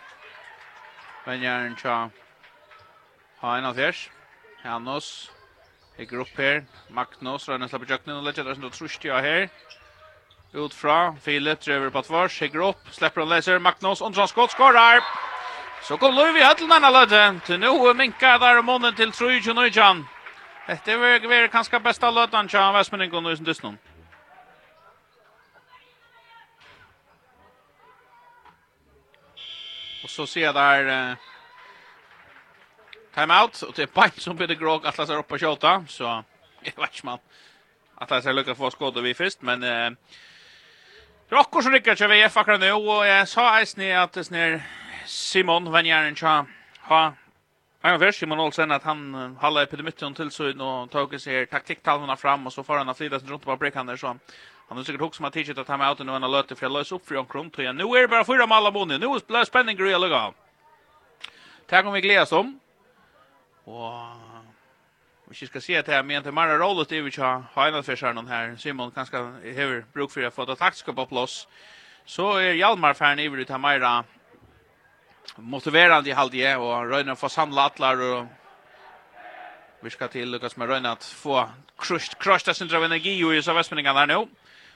[1.26, 2.10] Men jag är en tja
[3.40, 4.10] Ha en av fjärs.
[4.64, 5.32] Hannos.
[5.98, 6.64] Hegger upp här.
[6.90, 8.44] Magnus røyner slapper jøkken och lägger.
[8.44, 9.50] det som du trusht jag här.
[10.54, 11.16] Ut fra.
[11.22, 12.42] Filip drever på tvars.
[12.42, 12.90] Hegger upp.
[12.92, 13.60] Släpper han läser.
[13.60, 14.52] Magnus under skott.
[14.52, 15.04] Skårar.
[15.82, 17.40] Så kom Løyvi i høtlen denne lødde.
[17.46, 20.06] Til nå minka der om månen til 3-2-9.
[20.68, 23.78] Dette er kanskje besta lødden tja Vestmenningen og Nøysen Dysnum.
[30.12, 31.16] så ser där eh,
[33.16, 36.04] timeout och det är Pint som blir grog att läsa upp på skjuta så
[36.62, 37.20] jag vet inte man
[37.96, 39.92] att det ska lyckas få skott vi först men uh,
[41.30, 44.64] Rockor som rycker vi FA akkurat nu och jag sa ens ni att det snär
[45.06, 46.46] Simon Vanjaren tja
[46.82, 47.14] ha
[47.82, 52.48] Jag vet Simon Olsen att han hallar epidemitten till så och tog sig taktiktalmarna fram
[52.48, 54.18] och så får han att flytta sig runt på brickan där så
[54.72, 56.66] Han har sikkert också med tidigt att han med ute nu han har löter för
[56.66, 57.52] att lösa upp för en kron.
[57.58, 59.00] Nu är det bara fyra alla månader.
[59.00, 60.34] Nu är det spänning i alla gång.
[61.68, 62.60] Tack om vi gläs om.
[63.64, 63.94] Och...
[65.30, 67.96] Vi ska se att det här med inte mera rollet i vi har hajnat för
[67.96, 68.56] sig någon här.
[68.56, 71.48] Simon kanske har bruk för att få det taktiska på plats.
[72.06, 74.04] Så är Hjalmar färden i vi tar mera
[75.36, 78.26] motiverande i halvdje och Röjner få samla atlar och
[79.82, 83.54] vi ska till Lukas med Röjner att få krusht, krusht av energi och i så
[83.54, 84.28] västmänningarna där nu.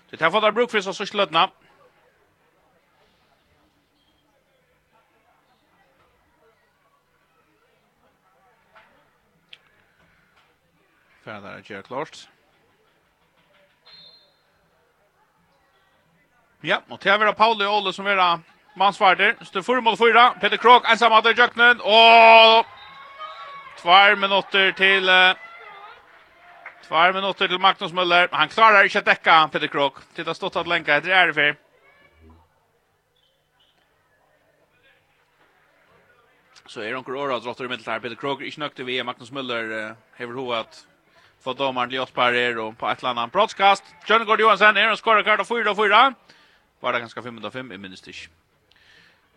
[0.10, 1.49] Det har fått av bruk for seg sørste løtene.
[11.56, 12.28] är Gerard klart.
[16.62, 18.22] Ja, og til å være Pauli og Ole som er
[18.76, 19.36] mannsvarder.
[19.41, 20.34] Så det mål fyra.
[20.41, 21.82] Peter Krok ensam av det i jøkkenen.
[21.82, 22.66] Og
[23.82, 25.10] tvær minutter til...
[25.10, 25.45] Uh,
[26.86, 28.27] Tvær minutter til Magnus Müller.
[28.29, 30.03] Han klarar ikke å dekke Peter Krok.
[30.13, 31.55] Titta stått at lenka etter Erfer.
[36.69, 38.03] Så er onkur åra drottar i middel her.
[38.03, 38.99] Peter Krok er ikke nøkte vi.
[39.01, 40.83] Magnus Müller uh, hever ho at
[41.41, 43.89] få domaren til Jotspar og på et eller annet broadcast.
[44.05, 46.05] Kjønnegård Johansen er en skårer kart av 4-4.
[46.86, 48.29] Bara ganske 5-5 i minnes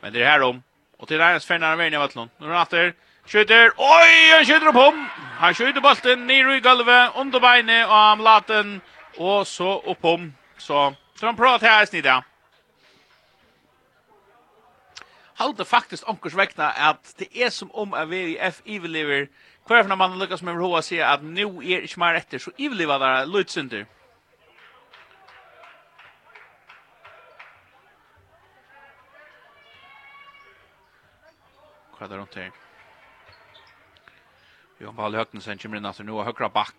[0.03, 0.61] Men det er her om.
[0.99, 2.31] Og til er hans fernare verden i Vatlund.
[2.41, 2.97] Nå er han etter.
[3.29, 5.01] Skjuter, oj, han skjuter opp om.
[5.39, 8.71] Han skjuter bolten nere i gulvet, under beinet og han laten,
[9.21, 10.31] og så opp om.
[10.57, 12.15] Så, så han prøver til her snida.
[15.39, 19.27] Halte faktisk omkurs vekna at det er som om at vi i F iveliver,
[19.67, 22.99] hver for man lykkes med hva sier at nu er ikke mer etter, så iverlever
[22.99, 23.85] der Lutsunder.
[31.99, 32.68] Hva er det rundt her?
[34.79, 36.77] Johan Paul Høgnesen kommer inn etter nu och högra back.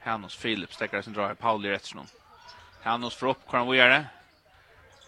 [0.00, 2.06] Hannes Philip stäcker sin drar Paul i rättsnum.
[2.82, 4.04] Hannes får opp kan vi göra.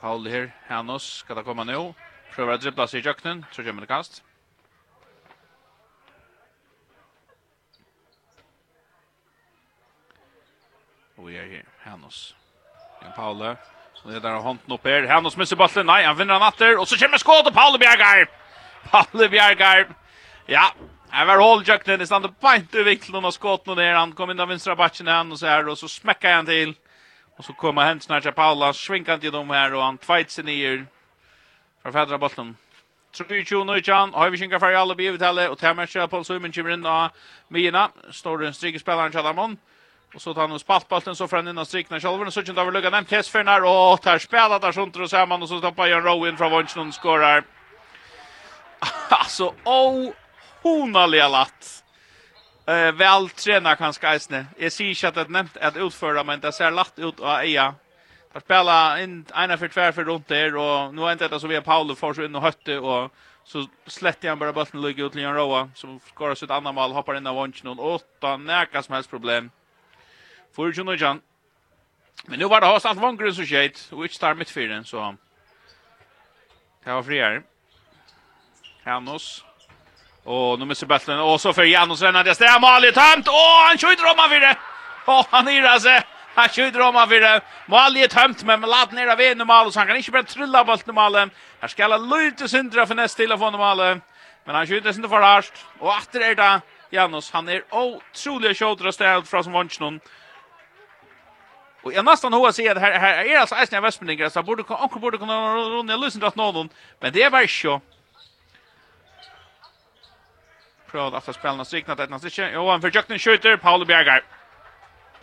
[0.00, 0.52] Paul her.
[0.68, 1.94] Hannes ska ta komma nå.
[2.34, 4.22] Prøver å dribbla seg i jöknen, så kommer det kast.
[11.16, 12.34] Og vi är här, Hannos.
[13.00, 13.12] Paul.
[13.16, 13.56] Paule,
[14.04, 15.06] det där har hånden upp her.
[15.06, 16.78] Hannes misser bollen, nej han vinner han atter.
[16.78, 18.28] Och så kommer skåd och Paul Bjergar!
[18.90, 19.94] Paul Bjergar!
[20.46, 20.72] Ja,
[21.12, 23.94] Över håll Jöknen är stannade beint i viklen och skåten ner.
[23.94, 26.74] Han kom in av vänstra batchen han och så här och så smäckar han till.
[27.36, 28.72] Och så kommer han snart till Paula.
[28.72, 30.86] Svinkar till dem här och han tvajt sig ner.
[31.82, 32.56] För att fädra bollen.
[33.14, 36.70] 3-2 Nujan, har vi skinka för alla bivet heller, og tar matcha på Sumen kommer
[36.70, 37.10] inn av
[37.48, 39.58] Mina, står den strike spelaren Chalamon,
[40.14, 42.90] og så tar han spalt bollen så fram innan strikna Chalvern, så kjent over lugga
[42.90, 46.50] dem Kesfernar, og tar spelat där sånt och man, och så tappar Jan Rowan från
[46.50, 47.44] Vonsen och skorar.
[49.08, 50.12] alltså, oh
[50.64, 51.84] hånaliga latt.
[52.66, 54.46] Eh väl träna kanske isne.
[54.58, 57.74] Jag ser inte att det nämnt att utföra men det ser latt ut att eja.
[58.32, 61.46] Att spela in ena för tvär för runt där och nu är inte det så
[61.46, 63.12] vi har Paul för så in och hötte och
[63.44, 66.92] så slätter han bara bollen ligga ut till Jan roa som skorar sitt andra mål
[66.92, 69.50] hoppar in av vanchen och åtta näka som helst problem.
[70.56, 71.20] För ju och Jan.
[72.26, 75.16] Men nu var det hastant vangren så skit och inte tar mitt fyren så.
[76.84, 77.42] Det var friare.
[78.84, 79.44] Hannos.
[80.24, 82.24] Och nu missar bollen och så för Janus Renard.
[82.24, 83.28] Det är målet tömt.
[83.28, 84.56] Åh, han skjuter om han vidare.
[85.06, 86.02] Åh, han är sig.
[86.34, 87.40] Han skjuter om han vidare.
[87.66, 90.64] Målet är tömt men lad ner av en mål så han kan inte bara trilla
[90.64, 91.30] bollen i målet.
[91.60, 93.98] Här ska alla lyta syndra för nästa till av få målet.
[94.44, 95.52] Men han skjuter inte för harst.
[95.78, 96.60] Och åter är det
[96.90, 97.30] Janus.
[97.30, 99.68] Han är otroligt skjuter ställd från som vann
[101.82, 104.62] Och jag nästan hur att säga det här här är alltså Eisner Westmendingar så borde
[104.62, 106.68] onkel borde kunna runda lösen åt någon
[107.00, 107.80] men det är bara så
[110.94, 112.52] Akkurat att spelarna striknat ett Jo, inte.
[112.52, 114.22] Johan försökte skjuter Paul Bjergar.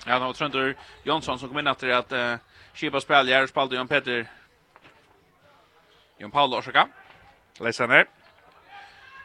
[0.05, 2.35] Ja, då tror Jonsson som kom in efter att uh,
[2.73, 4.27] Kiba spel gör spelade Jon Peter.
[6.17, 6.87] Jon Paul Orsaka.
[7.59, 8.05] Läsa ner.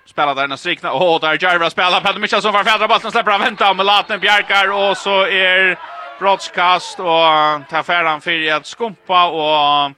[0.04, 0.92] Spela där när strikna.
[0.92, 3.86] Åh, oh, där Jarva spelar Peter Michel som var fjärde bollen släpper han vänta med
[3.86, 5.78] Laten Bjerkar och så är
[6.18, 9.92] brottskast och tar färdan för att skumpa och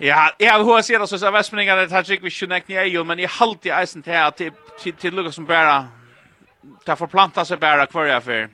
[0.00, 3.04] Ja, jeg har hur ser det så så västmeningar det ikke vi connect ni ju
[3.04, 5.88] men jeg halt i isen till här till till Lucas som bare,
[6.86, 8.48] det för planta sig bara kvar jag för.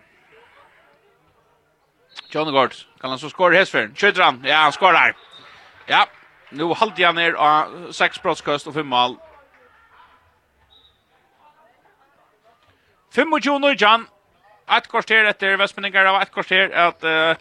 [2.35, 3.95] John Gard kan han så skåre hest hästfär.
[3.95, 4.45] Skjuter han.
[4.45, 5.17] Ja, han skorar.
[5.87, 6.07] Ja.
[6.51, 9.17] Nu halt jag ned av seks brottskast og fem mål.
[13.15, 14.07] 25 Jan.
[14.77, 17.05] Et kvarter efter Västmeningar av et kvarter at...
[17.05, 17.37] uh,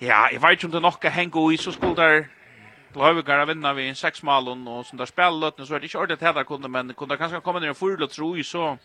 [0.00, 2.37] ja, jeg vet ikke om det er nok å henge i så skulle där
[2.92, 5.78] til Høyvigar har vinnet vi en seks malen, og som der spiller løtene, så er
[5.78, 8.34] det ikke ordentlig til det kunne, men kunne det kanskje komme ned en og tro
[8.34, 8.76] i, så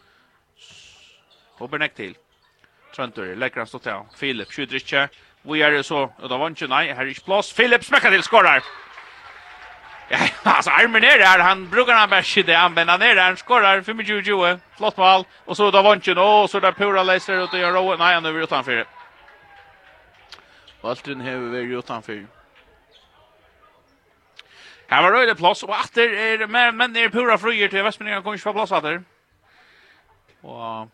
[1.59, 2.15] håper nek til.
[2.95, 5.07] Trøntur, legger han stått til, Filip skjuter ikke,
[5.43, 8.23] vi er så, og da vant ikke, nei, her er ikke plass, Filip smekker til,
[8.23, 8.63] skårer!
[10.11, 13.23] Ja, altså, armen ner där, han bruker han bare bara skydda, han bänder ner där,
[13.23, 17.43] han skårer, 25-20, flott mål, og så da vant ikke, og så där Pura läser
[17.43, 18.85] ut och gjør råd, nei, han er utanför.
[20.83, 22.42] Valtrin hever utanför.
[24.87, 28.35] Han var röjlig plats och åter är men men är pura fröjer till Västmanland kommer
[28.35, 29.03] inte få plats åter.
[30.41, 30.87] Och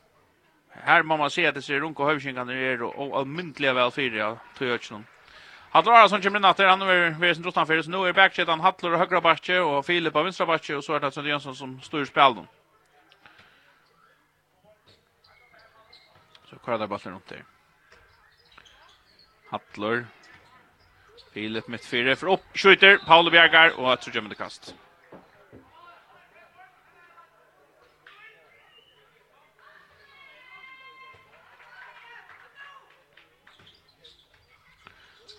[0.69, 4.75] här mamma ser att det ser runka hövskingarna är och allmäntliga väl fyra tror jag
[4.75, 5.03] inte.
[5.71, 8.91] Hadlar Arason kommer natter, han är vid sin drottan fyra, så nu är backsedan Hadlar
[8.91, 11.81] och högra backe och Filip på vänstra backe och så är det Sönder Jönsson som
[11.81, 12.47] styr spelen.
[16.49, 17.43] Så kvar där bollen upp där.
[19.49, 20.05] Hadlar
[21.33, 24.75] Filip mitt fyra för upp skjuter Paolo Bjergar och att så gömmer det kast.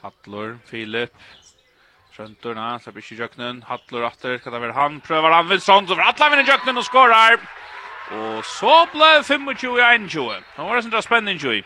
[0.03, 1.12] Hattlor, Filip.
[2.12, 3.62] Sköntorna, så blir Jöknen.
[3.62, 5.01] Hattlor åter, kan det vara han?
[5.01, 7.41] Prövar han vid Sons över Atlan vinner Jöknen och skorar.
[8.11, 10.43] Och så blev 25-21.
[10.57, 11.64] Det var en sån där spännande 20.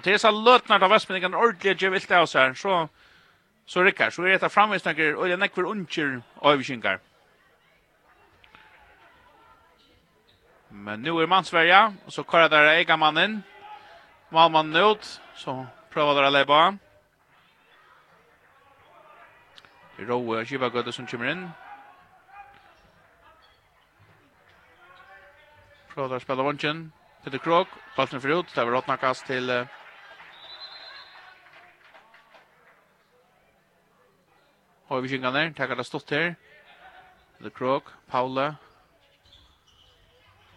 [0.00, 0.30] Och det är så
[0.82, 2.36] av Västmeningen ordentligt jag vill det oss.
[2.54, 2.88] Så,
[3.66, 7.00] så Rickard, så är det framvisningar och jag näkver unkjer översynkar.
[10.68, 13.42] Men nu är mansvärja och så kör där äga mannen.
[14.28, 16.76] Malman ut så prövar där Leba.
[19.96, 21.50] Rowe Jiva Gödde som kommer in.
[25.94, 26.92] Prövar där spela vunchen
[27.22, 27.68] till Krok.
[27.96, 28.46] Bollen förut.
[28.54, 29.66] Det var råttna kast till
[34.90, 36.32] Og vi kjengar takk at det stått her.
[37.40, 38.56] The Krog, Paule.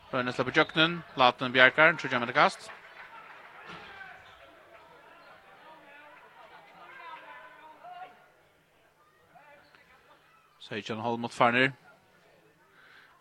[0.09, 2.71] Røyne slipper Jøknen, Laten Bjerkar, Trudja med det kast.
[10.59, 11.71] Seitjan Holm mot Farner.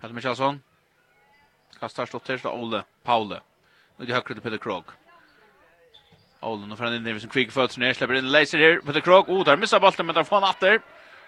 [0.00, 0.62] Petter Michalsson.
[1.80, 3.42] Kastar stått her, så Ole, Paule.
[3.98, 4.96] Nu til høyre til Peter Krog.
[6.40, 9.28] Ole, nå får han inn i sin kvikføtter ned, slipper inn leiser her, Peter Krog.
[9.28, 10.80] Oh, der missar bolten, men der får han atter.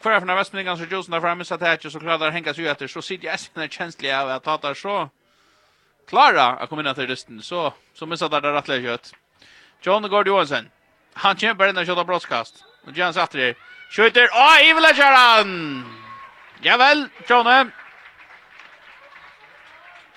[0.00, 2.68] för när Västmingen så just när framme så att jag så klarar att hänga sig
[2.68, 5.10] efter så sitter jag sen är känslig av att ta så
[6.08, 9.14] klara att komma in till resten så så missar det där rätt läget.
[9.82, 10.68] John Gord Johansson.
[11.14, 12.64] Han kämpar den skjuta broadcast.
[12.86, 13.54] Och Jens efter det.
[13.90, 14.28] Skjuter.
[14.32, 15.84] Åh, han!
[16.60, 17.70] Ja Javel, John.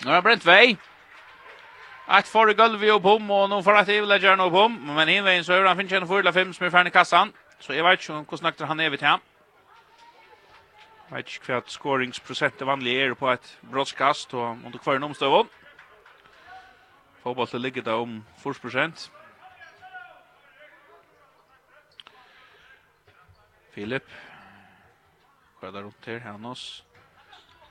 [0.05, 0.77] Nu har Brent Vej.
[2.07, 5.43] Att för golvet och bom och nu får att Evil Charan och bom, men invägen
[5.43, 7.34] så är han finns en 4-5 som är färdig kassan.
[7.59, 9.19] Så jag vet inte hur snackt han är vid här
[11.12, 15.49] vet ikke hva skåringsprosentet vanlig er på et brottskast og under hver omstøvån.
[17.22, 19.09] Fåballet ligger da om 4 prosent.
[23.72, 24.07] Filip.
[25.59, 26.24] Hva er det rundt her?
[26.26, 26.84] Hanos.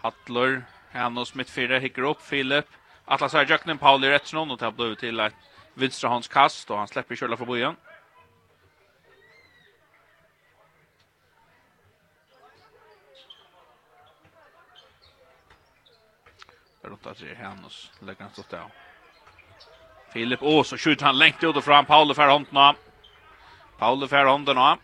[0.05, 0.63] Hattler.
[0.93, 2.23] Hanos mitt fyrre hikker opp.
[2.23, 2.69] Filip.
[3.09, 3.79] Atlas er Jøknen.
[3.79, 7.77] Pauli er etter og tar blod til et kast og han slipper kjøla for bojen.
[16.83, 17.91] Rotta till Hanus.
[17.99, 18.71] Lägger han stått av.
[20.13, 21.85] Filip Ås och skjuter han längt ut och fram.
[21.85, 22.75] Paul fär hånden
[23.79, 24.79] Paul fär hånden av.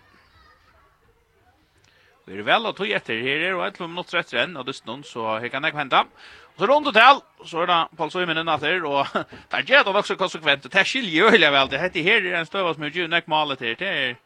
[2.25, 4.65] Vi är väl att ta efter här är och ett lum något rätt än och
[4.65, 6.07] det snön så här kan jag vänta.
[6.43, 9.07] Och så runt hotell så är det Paul i innan där och
[9.49, 10.73] där ger det också konsekvent.
[10.73, 11.69] Det skiljer ju hela väl.
[11.69, 13.75] Det heter här är en stöva som ju näck målet här.
[13.79, 14.17] Det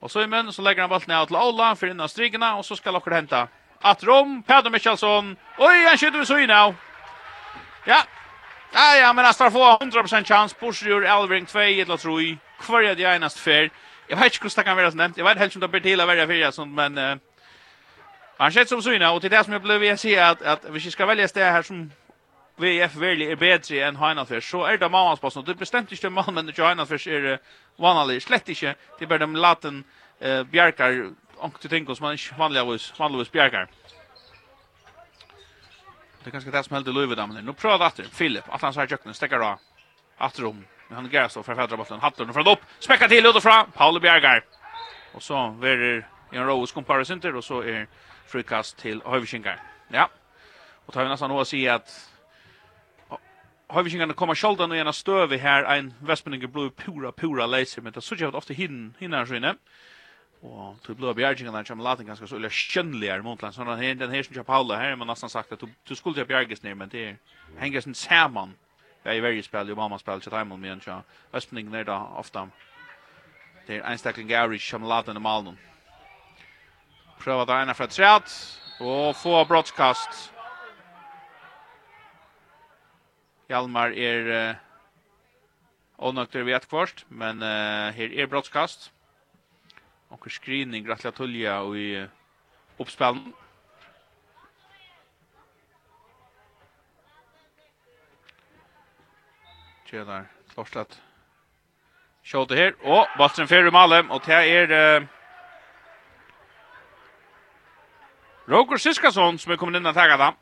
[0.00, 2.76] Och så men så lägger han bollen ner till Ola för innan strigarna och så
[2.76, 3.48] ska Lockard hämta.
[3.80, 5.36] Att Rom, Peder Michelsson.
[5.58, 6.74] Oj, han skjuter så in nu.
[7.86, 8.02] Ja.
[8.74, 10.54] Ja, ja, men han skal få 100% chans.
[10.54, 12.38] Pusher ur Elvering 2, eller 3.
[12.66, 13.70] Hver er det eneste fer?
[14.08, 14.98] Jeg vet ikke hvordan det kan være sånn.
[15.02, 15.16] nevnt.
[15.16, 16.98] Jeg vet helst om det blir til å være fyra, sånn, men...
[16.98, 17.16] Uh,
[18.36, 20.66] han skjer som syna, og til det som jeg ble vil jeg si at, at
[20.68, 21.86] hvis jeg skal velge sted her som
[22.60, 25.44] VF virkelig er bedre enn Heinaldfjell, så er det Malmansposten.
[25.44, 28.20] Det er bestemt ikke Malmen og Heinaldfjell er uh, vanlig.
[28.22, 28.74] Slett ikke.
[28.98, 29.82] Det er bare de laten
[30.20, 31.00] uh, bjerkar,
[31.40, 33.72] onkte ting som man ikke vanligvis, vanligvis bjerkar.
[36.26, 38.80] Det är ganska det som hällde Löve där nu prövar åter Philip att han så
[38.80, 39.58] här jöknen stäcker då.
[40.20, 42.00] Åter om men han gärs så för fädra bollen.
[42.00, 42.58] Hatton från upp.
[42.78, 43.70] Späcka till ut och fram.
[43.70, 44.44] Paul Bjergar.
[45.12, 47.86] Och så verer i en Rose comparison till och så är
[48.26, 49.62] frikast till Hövikingar.
[49.88, 50.08] Ja.
[50.86, 52.10] Och tar vi nästan å se att
[53.68, 57.82] Hövikingarna kommer skölda og gjerne støve här en Westmeninger blue pura pura leiser.
[57.82, 59.54] men det så jag ofta hinner hinner så inne.
[60.46, 64.10] Och blir blå bjergingen, där kommer laten ganske så eller skönligare mot Sånn at den
[64.10, 66.98] här som Paula här men nästan sagt att du skulle til bjärges ner men det
[67.08, 67.16] er,
[67.58, 68.54] henger sånn sammen.
[69.04, 72.48] Det i väldigt spill, jo mamma spel så timmar en så öppning er då ofte.
[73.66, 75.52] Det är en stackling Gary som laten i Malmö.
[77.18, 80.32] Pröva där ena fra trätt och få broadcast.
[83.48, 84.56] Hjalmar är eh,
[86.32, 88.92] vi vet kvart, men uh, här är broadcast
[90.08, 92.06] och screening rätt att tulja och i
[92.76, 93.32] uppspelen.
[99.84, 101.00] Tjenar Klorstat.
[102.26, 105.04] Skjåte her, og Bastren fyrir Malle, og det er uh,
[108.50, 110.32] Roger Siskason som er kommet inn og tagget da,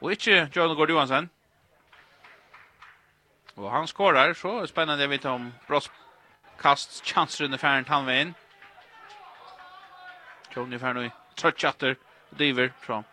[0.00, 1.28] og ikke John Gård Johansen.
[3.56, 8.32] Og han skårer, så er spennende å vite om brosskast chanser under færen han veien.
[8.32, 8.49] inn.
[10.50, 11.96] Tjonny fer nu trött chatter
[12.38, 13.04] diver fram.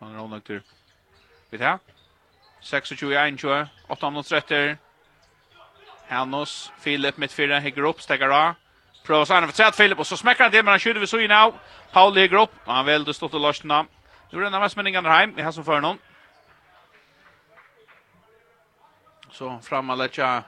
[0.00, 0.62] Man har nok til.
[1.50, 1.78] Vet her.
[2.60, 2.96] 26
[3.36, 4.76] 21 8 mot rätter.
[6.08, 8.54] Hannos Philip mitt fyra hänger upp stäcker av.
[9.04, 11.18] Prövar sig för tredje Philip och så smäcker han det men han skjuter vi så
[11.18, 11.54] in av.
[11.92, 13.86] Paul lägger upp och han välde stått och lossna.
[14.30, 15.34] Nu är det närmast meningen hem.
[15.34, 15.98] Vi har som för någon.
[19.30, 20.42] Så framåt lägger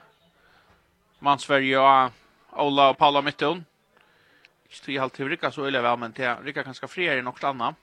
[1.19, 2.11] man Sverige och
[2.55, 3.65] Ola og Paula Mittun.
[4.65, 7.25] Ikke tog halvt till Rikka så är det väl men till Ricka kanske friare än
[7.25, 7.75] något annat.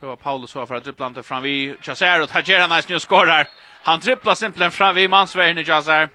[0.00, 3.48] Prøver Paula så för att han til fram vi Chaser och Tajera nice nu skorar.
[3.82, 6.08] Han dribler simpelthen fram vi Mansvärn i Chaser.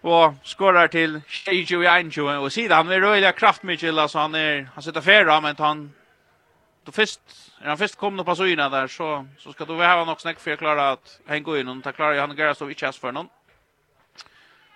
[0.00, 4.82] Och skårer till Sheiju Anjo och sidan han er øyelig kraftmedel altså han er, han
[4.82, 5.94] sitter färra men han
[6.86, 7.20] då först
[7.60, 10.20] när han först kom på så innan där så så ska då vi ha något
[10.20, 12.98] snack för att klara att hänga in och ta klara han gör så vi chans
[12.98, 13.28] för någon.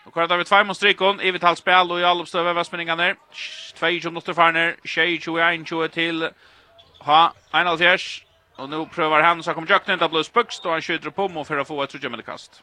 [0.04, 3.14] Og kvar David Fem och strikon i vitalt spel og i alla oppstøve västmeningar ner.
[3.76, 4.74] 2 minuter för ner.
[4.84, 5.22] 21
[5.66, 6.30] 21 til
[7.00, 8.24] ha en alls.
[8.56, 11.44] Og nu prøver han så kommer Jack Nenta plus pucks og han skjuter på mål
[11.44, 12.62] för att få et tredje kast.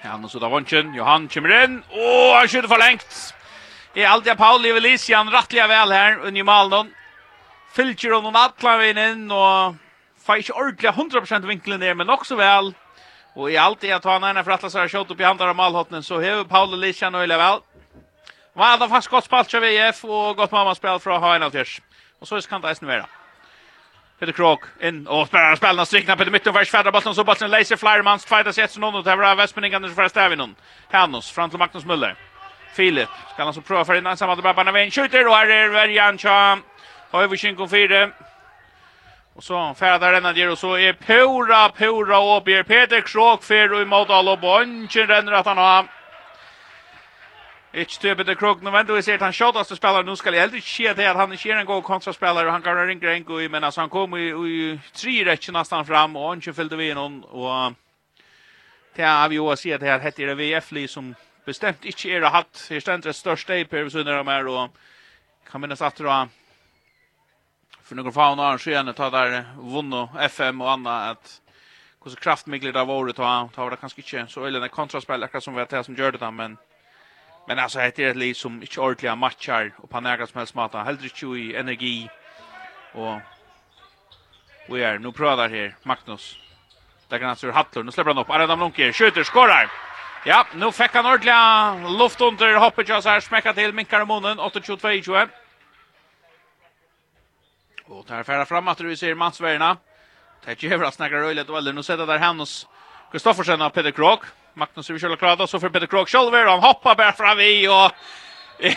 [0.00, 3.18] Johannes Udavonsen, Johan kommer inn, og han skjuter for lengt.
[3.92, 6.92] Det er alltid Paul Velisian rattliga vel her under Malnon.
[7.74, 9.76] Fylker og noen atler vi inn, og
[10.24, 12.72] får ikke ordentlig 100% vinkelen der, men också vel.
[13.36, 15.58] Og i alt det at han er for atlas har kjøtt opp i andre av
[15.58, 17.62] Malhotten, så hever Paul Velisian og vel.
[18.56, 21.80] Men det fast faktisk godt spalt av VF, og godt mammaspill fra H1
[22.20, 23.19] Og så ska det eisen være.
[24.20, 27.76] Peter Krok in och spelar spelarna strikna på mitten vers fjärde bollen så bollen läser
[27.76, 30.54] Flyermans fighter ett någon och det var Westmanning Anders för Stavin
[30.90, 32.14] Hannos fram till Magnus Müller.
[32.76, 35.68] Filip ska han så prova för innan samma bara bara vem skjuter och här är
[35.68, 36.58] Verjan Cha
[37.10, 38.10] har vi skyn fyra
[39.34, 43.84] och så färdar den där och så är Pura Pura och Peter Krok för i
[43.84, 45.99] mot alla och bonchen renner att han har
[47.74, 50.56] Ikke støpet til Krog, men vi ser at han sjådaste spelare, nu skal jeg heller
[50.56, 53.48] ikke det at han ikke er en god kontraspelare, og han kan ringe en god,
[53.48, 56.88] men altså han kom i, i tre rettje nesten fram, og han ikke fyllde vi
[56.94, 57.74] noen, og
[58.96, 61.12] det er vi jo å si at det heter VF-li som
[61.46, 64.74] bestemt ikke er hatt, her stendt det største i Per Visunder om mer, og
[65.46, 66.26] kan minnes at det var
[67.84, 71.38] for noen faun og annen arrangerne ta der vunno, FM og anna, at
[72.02, 75.54] hvordan kraftmikler det var året, ta var det kanskje ikke så øyne kontraspill, akkurat som
[75.54, 76.58] vi har til som gjør det da, men
[77.46, 80.82] Men alltså heter det lite som inte ordentliga matchar och på några som helst mata.
[80.82, 82.10] Helt rätt i energi
[82.92, 83.20] och
[84.68, 86.38] vi är nu pratar här Magnus.
[87.08, 87.84] Där kan han sur hattlor.
[87.84, 88.30] Nu släpper han upp.
[88.30, 89.70] Adam Lunke skjuter, skorar.
[90.24, 94.06] Ja, nu fick han ordentliga luft under hoppet jag så här smäcka till minkar i
[94.06, 95.28] munnen 8-22-21.
[97.84, 99.76] Och tar färra fram att vi ser mansvärna.
[100.44, 101.50] Det är jävla snackar röjligt.
[101.50, 102.66] och Nu sätter där Hannes
[103.12, 104.20] Kristoffersen och Peter Krok.
[104.54, 107.92] Magnus Ursula Krada så för Peter Krog Scholver han hoppar bara fram vi och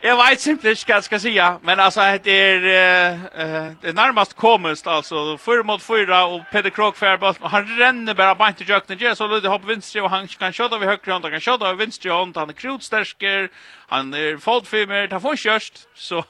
[0.00, 3.92] Jag vet simpelt inte vad jag ska säga, men alltså det är eh det är
[3.92, 8.64] närmast komiskt alltså för mot fyra och Peter Krog för han ränner bara bara inte
[8.64, 11.40] jökten ger så lite hopp vänster och han kan skjuta över höger hand han kan
[11.40, 13.50] skjuta över vänster hand han är krutstärker
[13.88, 16.24] han är fotfimmer ta för körst så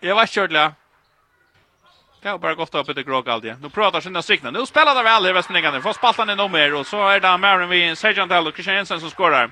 [0.00, 0.72] jag var inte
[2.22, 3.54] Kan bara gått upp lite grog alltid.
[3.62, 4.50] Nu pratar sina strikna.
[4.50, 5.80] Nu spelar det väl i västningarna.
[5.80, 9.00] Får spaltan ännu mer och så är det Marin vid Sergeant Hall och Christian Jensen
[9.00, 9.50] som skorar.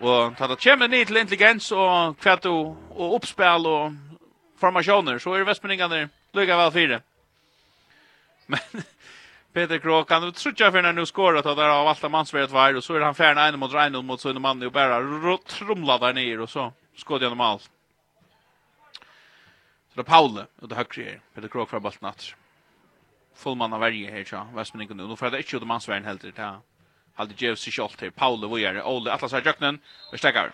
[0.00, 3.92] Och tar det kämmer ni till intelligens och kvätt och, och uppspel och
[4.60, 7.00] formationer så är det västningarna lycka väl fyra.
[8.46, 8.58] Men
[9.52, 12.74] Peter Krok kan ut söka för när nu skorar att där av allt mansvärdet var
[12.74, 16.12] och så är han färna en mot Reinhold mot sin man och bara trumlar där
[16.12, 17.70] ner och så skottar han allt.
[19.94, 21.18] Så det er Paule, og det høyre her.
[21.34, 22.32] Peter Krog fra Bolten Atter.
[23.38, 24.40] Fullmann av verje her, tja.
[24.50, 25.04] Vestmenningen nu.
[25.06, 26.32] Nå får det ikke ut av mannsverden helter.
[26.34, 26.56] Det er
[27.14, 28.10] Halde Jevs i kjolt her.
[28.10, 28.82] Paule, hvor er det?
[28.82, 29.78] Ole, Atlas her, Jøknen.
[30.10, 30.50] Vi stekker.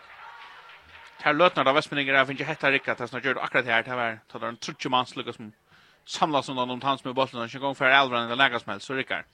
[1.25, 2.99] Her løtner da Vestmenninger her, finner ikke hett Rikka, ikke.
[3.01, 3.89] Det snart akkurat her.
[3.89, 5.51] Det er tatt en trutje mannslukke som
[6.05, 7.41] samlas under noen tans med Bolten.
[7.41, 9.25] Og en gang Elvan elveren eller lager som helst, så rykker.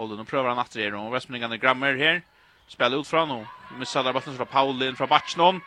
[0.00, 0.96] Ole, nå prøver han Atter her.
[0.96, 2.24] Og Vestmenningerne grammer her.
[2.72, 3.42] Spiller ut fra nå.
[3.76, 5.60] Missar der Bolten fra Paule inn fra Batchnon.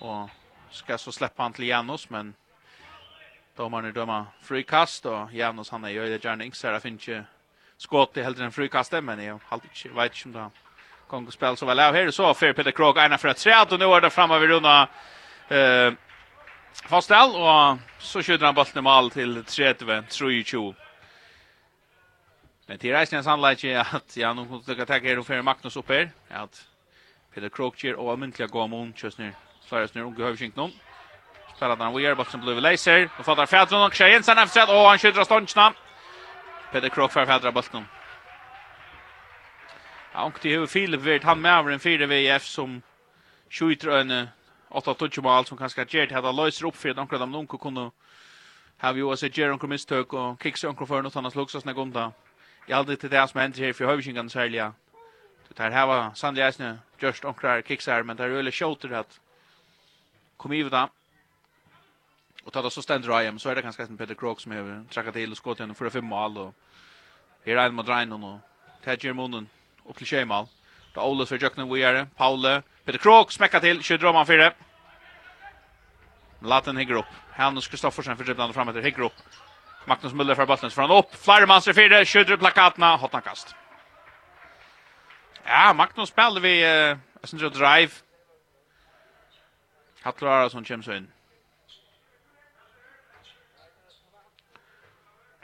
[0.00, 0.30] Og
[0.72, 2.34] skal så släppa han till Janus, men
[3.58, 7.22] domaren döma frikast och Janus han är ju det gärna så där finns ju
[7.76, 11.30] skott i helt en frikastet, men jag har inte vet inte om det kan gå
[11.30, 13.84] spel så väl här är så för Peter Krog ena för att tre och nu
[13.84, 14.88] är det framme vid runda
[15.48, 15.92] eh
[16.88, 20.74] Fastel och så skjuter han bollen i mål till 30 22.
[22.66, 25.76] Men det är nästan sannolikt att jag nog kommer att ta her og för Magnus
[25.76, 26.68] upp här att
[27.34, 29.32] Peter Krog ger och myntliga gå om just nu.
[29.68, 30.72] Flyers nu snur, unge inte någon.
[31.58, 33.10] Spelar den Weir, bollen blir laser.
[33.18, 35.74] Och fattar Fjärdron och Tjejen sen efter att han skjuter av ståndsna.
[36.72, 37.84] Peter Krok för Fjärdra bollen.
[40.12, 42.82] Ja, och det är Filip Wirt, han med över en 4 VF som
[43.50, 44.28] skjuter en
[44.70, 47.90] 8-touch mål som kanske Gert hade löser upp för att de nog kunde
[48.80, 51.72] ha vi också Jerry och misstök och kicks och för något annat slogs oss när
[51.72, 52.12] gunda.
[52.66, 54.72] Jag hade till det som händer här för hövsingen sälja.
[55.48, 59.20] Det här var Sandliasne just onkrar här men det är öle shooter att
[60.36, 60.88] kom i vidare.
[62.48, 64.84] Och tar det så ständer IM så är det ganska som Peter Krok som har
[64.88, 66.54] trackat till och skott igen för fem mål och
[67.46, 68.40] här är en mot och
[68.84, 69.48] Tadjer Munden
[69.84, 70.46] upp till Tjejmal.
[70.94, 74.54] Då Oles för Jöknen Weare, Paule, Peter Krok smäckar till, kör drömman för det.
[76.40, 77.12] Latten higger upp.
[77.32, 79.18] Hannes Kristoffersen för dribblande fram efter higger upp.
[79.84, 81.14] Magnus Müller för bollen från upp.
[81.14, 83.54] Flyermanster för det, kör plakatna, hotna kast.
[85.44, 86.60] Ja, Magnus spelar vi,
[87.20, 87.92] jag syns drive.
[90.02, 91.12] Hattlar som kommer så in.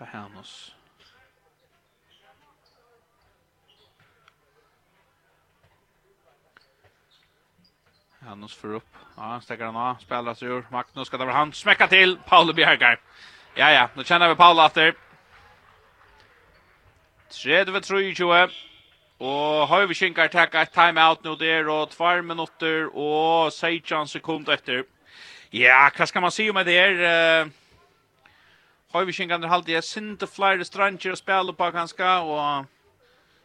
[0.04, 0.74] på Hannes.
[8.20, 8.96] Hennes för upp.
[9.16, 9.94] Ja, han stäcker han av.
[9.94, 10.66] Spelar sig ur.
[10.70, 11.52] Magnus ska ta över han.
[11.52, 12.18] Smäcka till.
[12.26, 13.00] Paul Bjergar.
[13.54, 13.88] Ja, ja.
[13.94, 14.94] Nu känner vi Paul efter.
[17.30, 18.50] 30-23.
[19.18, 24.52] Og har vi kinkar takka et timeout nu der, og tvær minutter, og 16 sekunder
[24.52, 24.82] etter.
[25.52, 27.44] Ja, hva skal man si om det her?
[27.44, 27.50] Uh,
[28.94, 32.68] Høyviskingarna halte jeg sinte flere stranger å spille på kanskje, og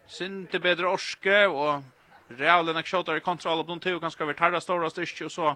[0.09, 4.53] sinte bedre orske, og realen er kjøttar i kontroll av noen tog, kanskje vi tar
[4.53, 5.55] det store styrke, og så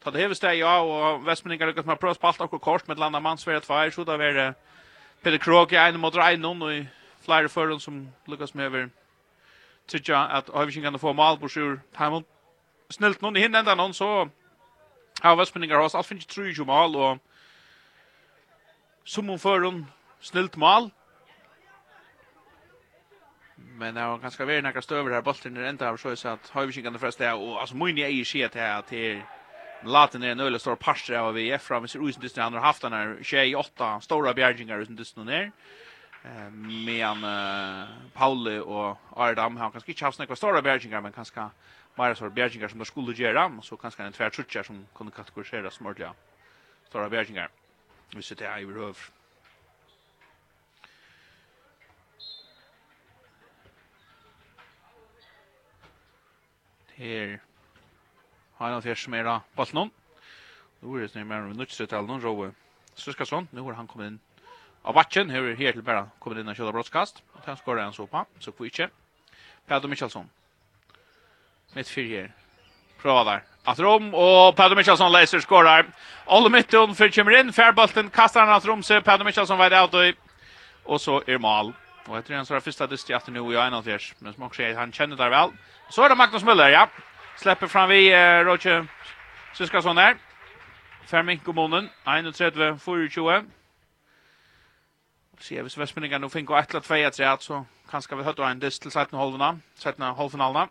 [0.00, 2.88] ta det heveste jeg, ja, og Vestmenningar lykkes med å prøve å spalte akkur kort
[2.88, 4.48] med et landa mannsverre tvær, så da var det
[5.20, 6.80] Peter Krog i ene mot Reinon, og i
[7.24, 8.88] flere føren som lykkes med over
[9.92, 12.24] tryggja at kan få mal på sjur, Heimond
[12.92, 14.28] snilt noen i hinne enda noen, så
[15.20, 17.20] har Vestmenningar hos alt finnes 30 mal, og
[19.04, 19.86] som hon för hon
[20.20, 20.90] snällt mål.
[23.56, 26.48] Men det var ganska väl några stöver här bollen är ända av så så att
[26.48, 29.22] har vi kan det första och alltså Moini är ju shit här till
[29.84, 32.82] Laten är en öle stor parser av VF fram så usen dysten han har haft
[32.82, 35.52] den här 28 stora bjärgingar usen dysten ner.
[36.24, 36.50] Eh
[36.86, 41.48] medan uh, Pauli och Ardam har kanske inte haft några stora bjärgingar men kanske
[41.94, 45.86] bara så bjärgingar som de skulle göra så kanske en tvärtrutcher som kunde kategoriseras som
[45.86, 46.12] ordliga
[46.88, 47.48] stora bjärgingar.
[47.48, 47.63] Mm
[48.12, 48.98] hvis det er i røv.
[56.94, 57.38] Her
[58.56, 59.90] har han fjers mer av ballen.
[60.80, 62.52] Nå er det snøy mer om nødstøttelen om Rove
[62.94, 63.48] Suskasson.
[63.52, 64.20] Nå har han kommet inn
[64.84, 65.32] av bakken.
[65.32, 67.22] Her er helt bare kommet inn av kjøla brottskast.
[67.34, 68.90] Og han skårer en så får vi ikke.
[69.66, 70.30] Pedro Mikkelsson.
[71.74, 72.30] Mitt fyr her.
[73.00, 75.86] Prøva der att rom och Pedro Michelsson läser skorar.
[76.26, 79.94] Olle mitten för kommer in färbolten kastar han att rom så Pedro Michelsson var out
[79.94, 80.24] och
[80.84, 81.72] och så är mål.
[82.06, 83.88] Och jag tror han så första dist i att nu i en av
[84.18, 85.50] men som också han känner där väl.
[85.88, 86.88] Så är det Magnus Müller ja.
[87.36, 88.86] Släpper fram vi eh, Roger
[89.54, 90.16] Syskason där.
[91.06, 93.44] Ferminko Monen 31 24.
[95.38, 99.18] Se hvis spänningen nu finko 1-2 3 så kanskje vi høyde en dyst til 17
[99.18, 100.68] halvna, 17 halvfinalna.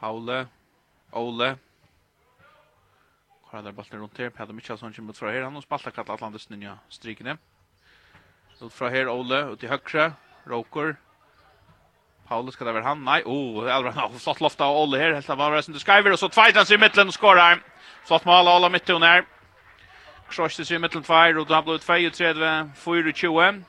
[0.00, 0.48] Paule,
[1.12, 1.56] Ole.
[3.50, 4.30] Hvor er det ballen rundt her?
[4.30, 5.44] Peder Michaelsson kommer ut fra her.
[5.44, 7.38] Han har spalt akkurat Atlantis nye strikene.
[8.62, 10.12] Ut fra her, Ole ut i högra.
[10.50, 10.94] Roker.
[12.28, 13.04] Paule skal det være han.
[13.04, 15.14] Nei, oh, det er Elvra har flott loft av Ole her.
[15.14, 17.62] Helt av hva resten til Skyver Og så tvajtar sig i mitten och skorar.
[18.04, 18.98] Flott mål av Ole mitt her.
[19.00, 19.24] här.
[20.28, 23.64] Krossar sig i mitten tvär och då blir det 4 20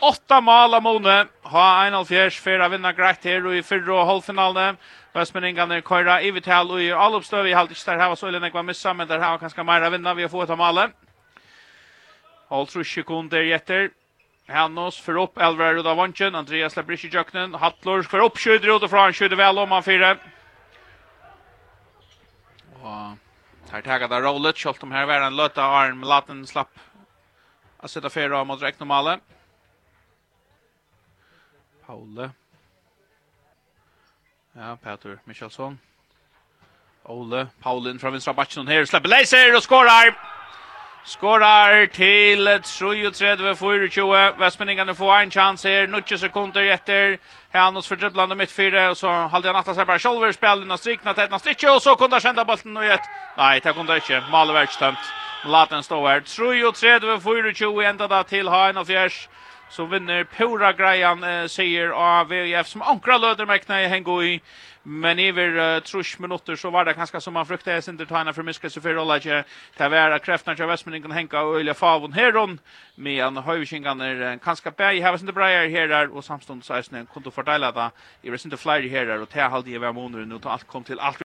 [0.00, 1.26] åtta mål av Mone.
[1.42, 4.78] Ha en alfjers, fyra vinna greit her og i fyrre og halvfinalene.
[5.14, 7.44] Vestmenningene køyra i Vital og i Alopstøv.
[7.44, 9.64] Vi har ikke der her var så ille nekva missa, men der her var kanskje
[9.64, 10.90] mer vinna vi har fått av malet.
[12.50, 13.90] Alt tror ikke kun der gjetter.
[14.48, 18.82] Hannos för upp Elver Ruda Vanchen, Andreas släpper i jöknen, Hattlor för upp skjuter ut
[18.82, 20.16] och från skjuter väl om han fyra.
[22.82, 26.78] Och här tagar där rollet, skolt om här var en löta arm, latten slapp.
[27.76, 29.20] Att sätta fyra mot räknomalen.
[31.86, 32.30] Paule.
[34.52, 35.78] Ja, Peter Michelsson.
[37.02, 40.14] Ole, Paulin fra vinstra bakken här släpper laser och skorar.
[41.04, 45.86] Skorar till til 33-24, Vestmenningene får en chans här.
[45.86, 47.18] 90 sekunder etter,
[47.52, 48.90] Hanus for dribblande mittfyra.
[48.90, 49.98] Och så halde han atta seg bara.
[49.98, 53.00] sjolver, spelen och strikna till etna strikje, Och så kunde han kända bollen och ett.
[53.36, 54.14] Nej, det kunde inte.
[54.14, 54.98] ikke, Malevert stemt,
[55.44, 56.20] laten stå här.
[56.20, 58.86] 33-24, ända där till Hain Och
[59.68, 64.40] så vinner Pura Grejan eh, säger av VF som ankra löder mäkna i Hengo i.
[64.86, 68.06] Men i ver uh, trus minutter så var det ganska som man fruktade sin till
[68.06, 69.44] tajna för miska så för rolla inte
[69.76, 72.60] ta vara kräftna till Westman kan hänga och öliga favon heron
[72.94, 76.74] med en hövskingan är ganska bäj här sin det bra här där och samstund så
[76.74, 77.90] är kunde fördela det.
[78.22, 81.00] I resten av flyger här och ta halde i var månader nu allt kom till
[81.00, 81.22] allt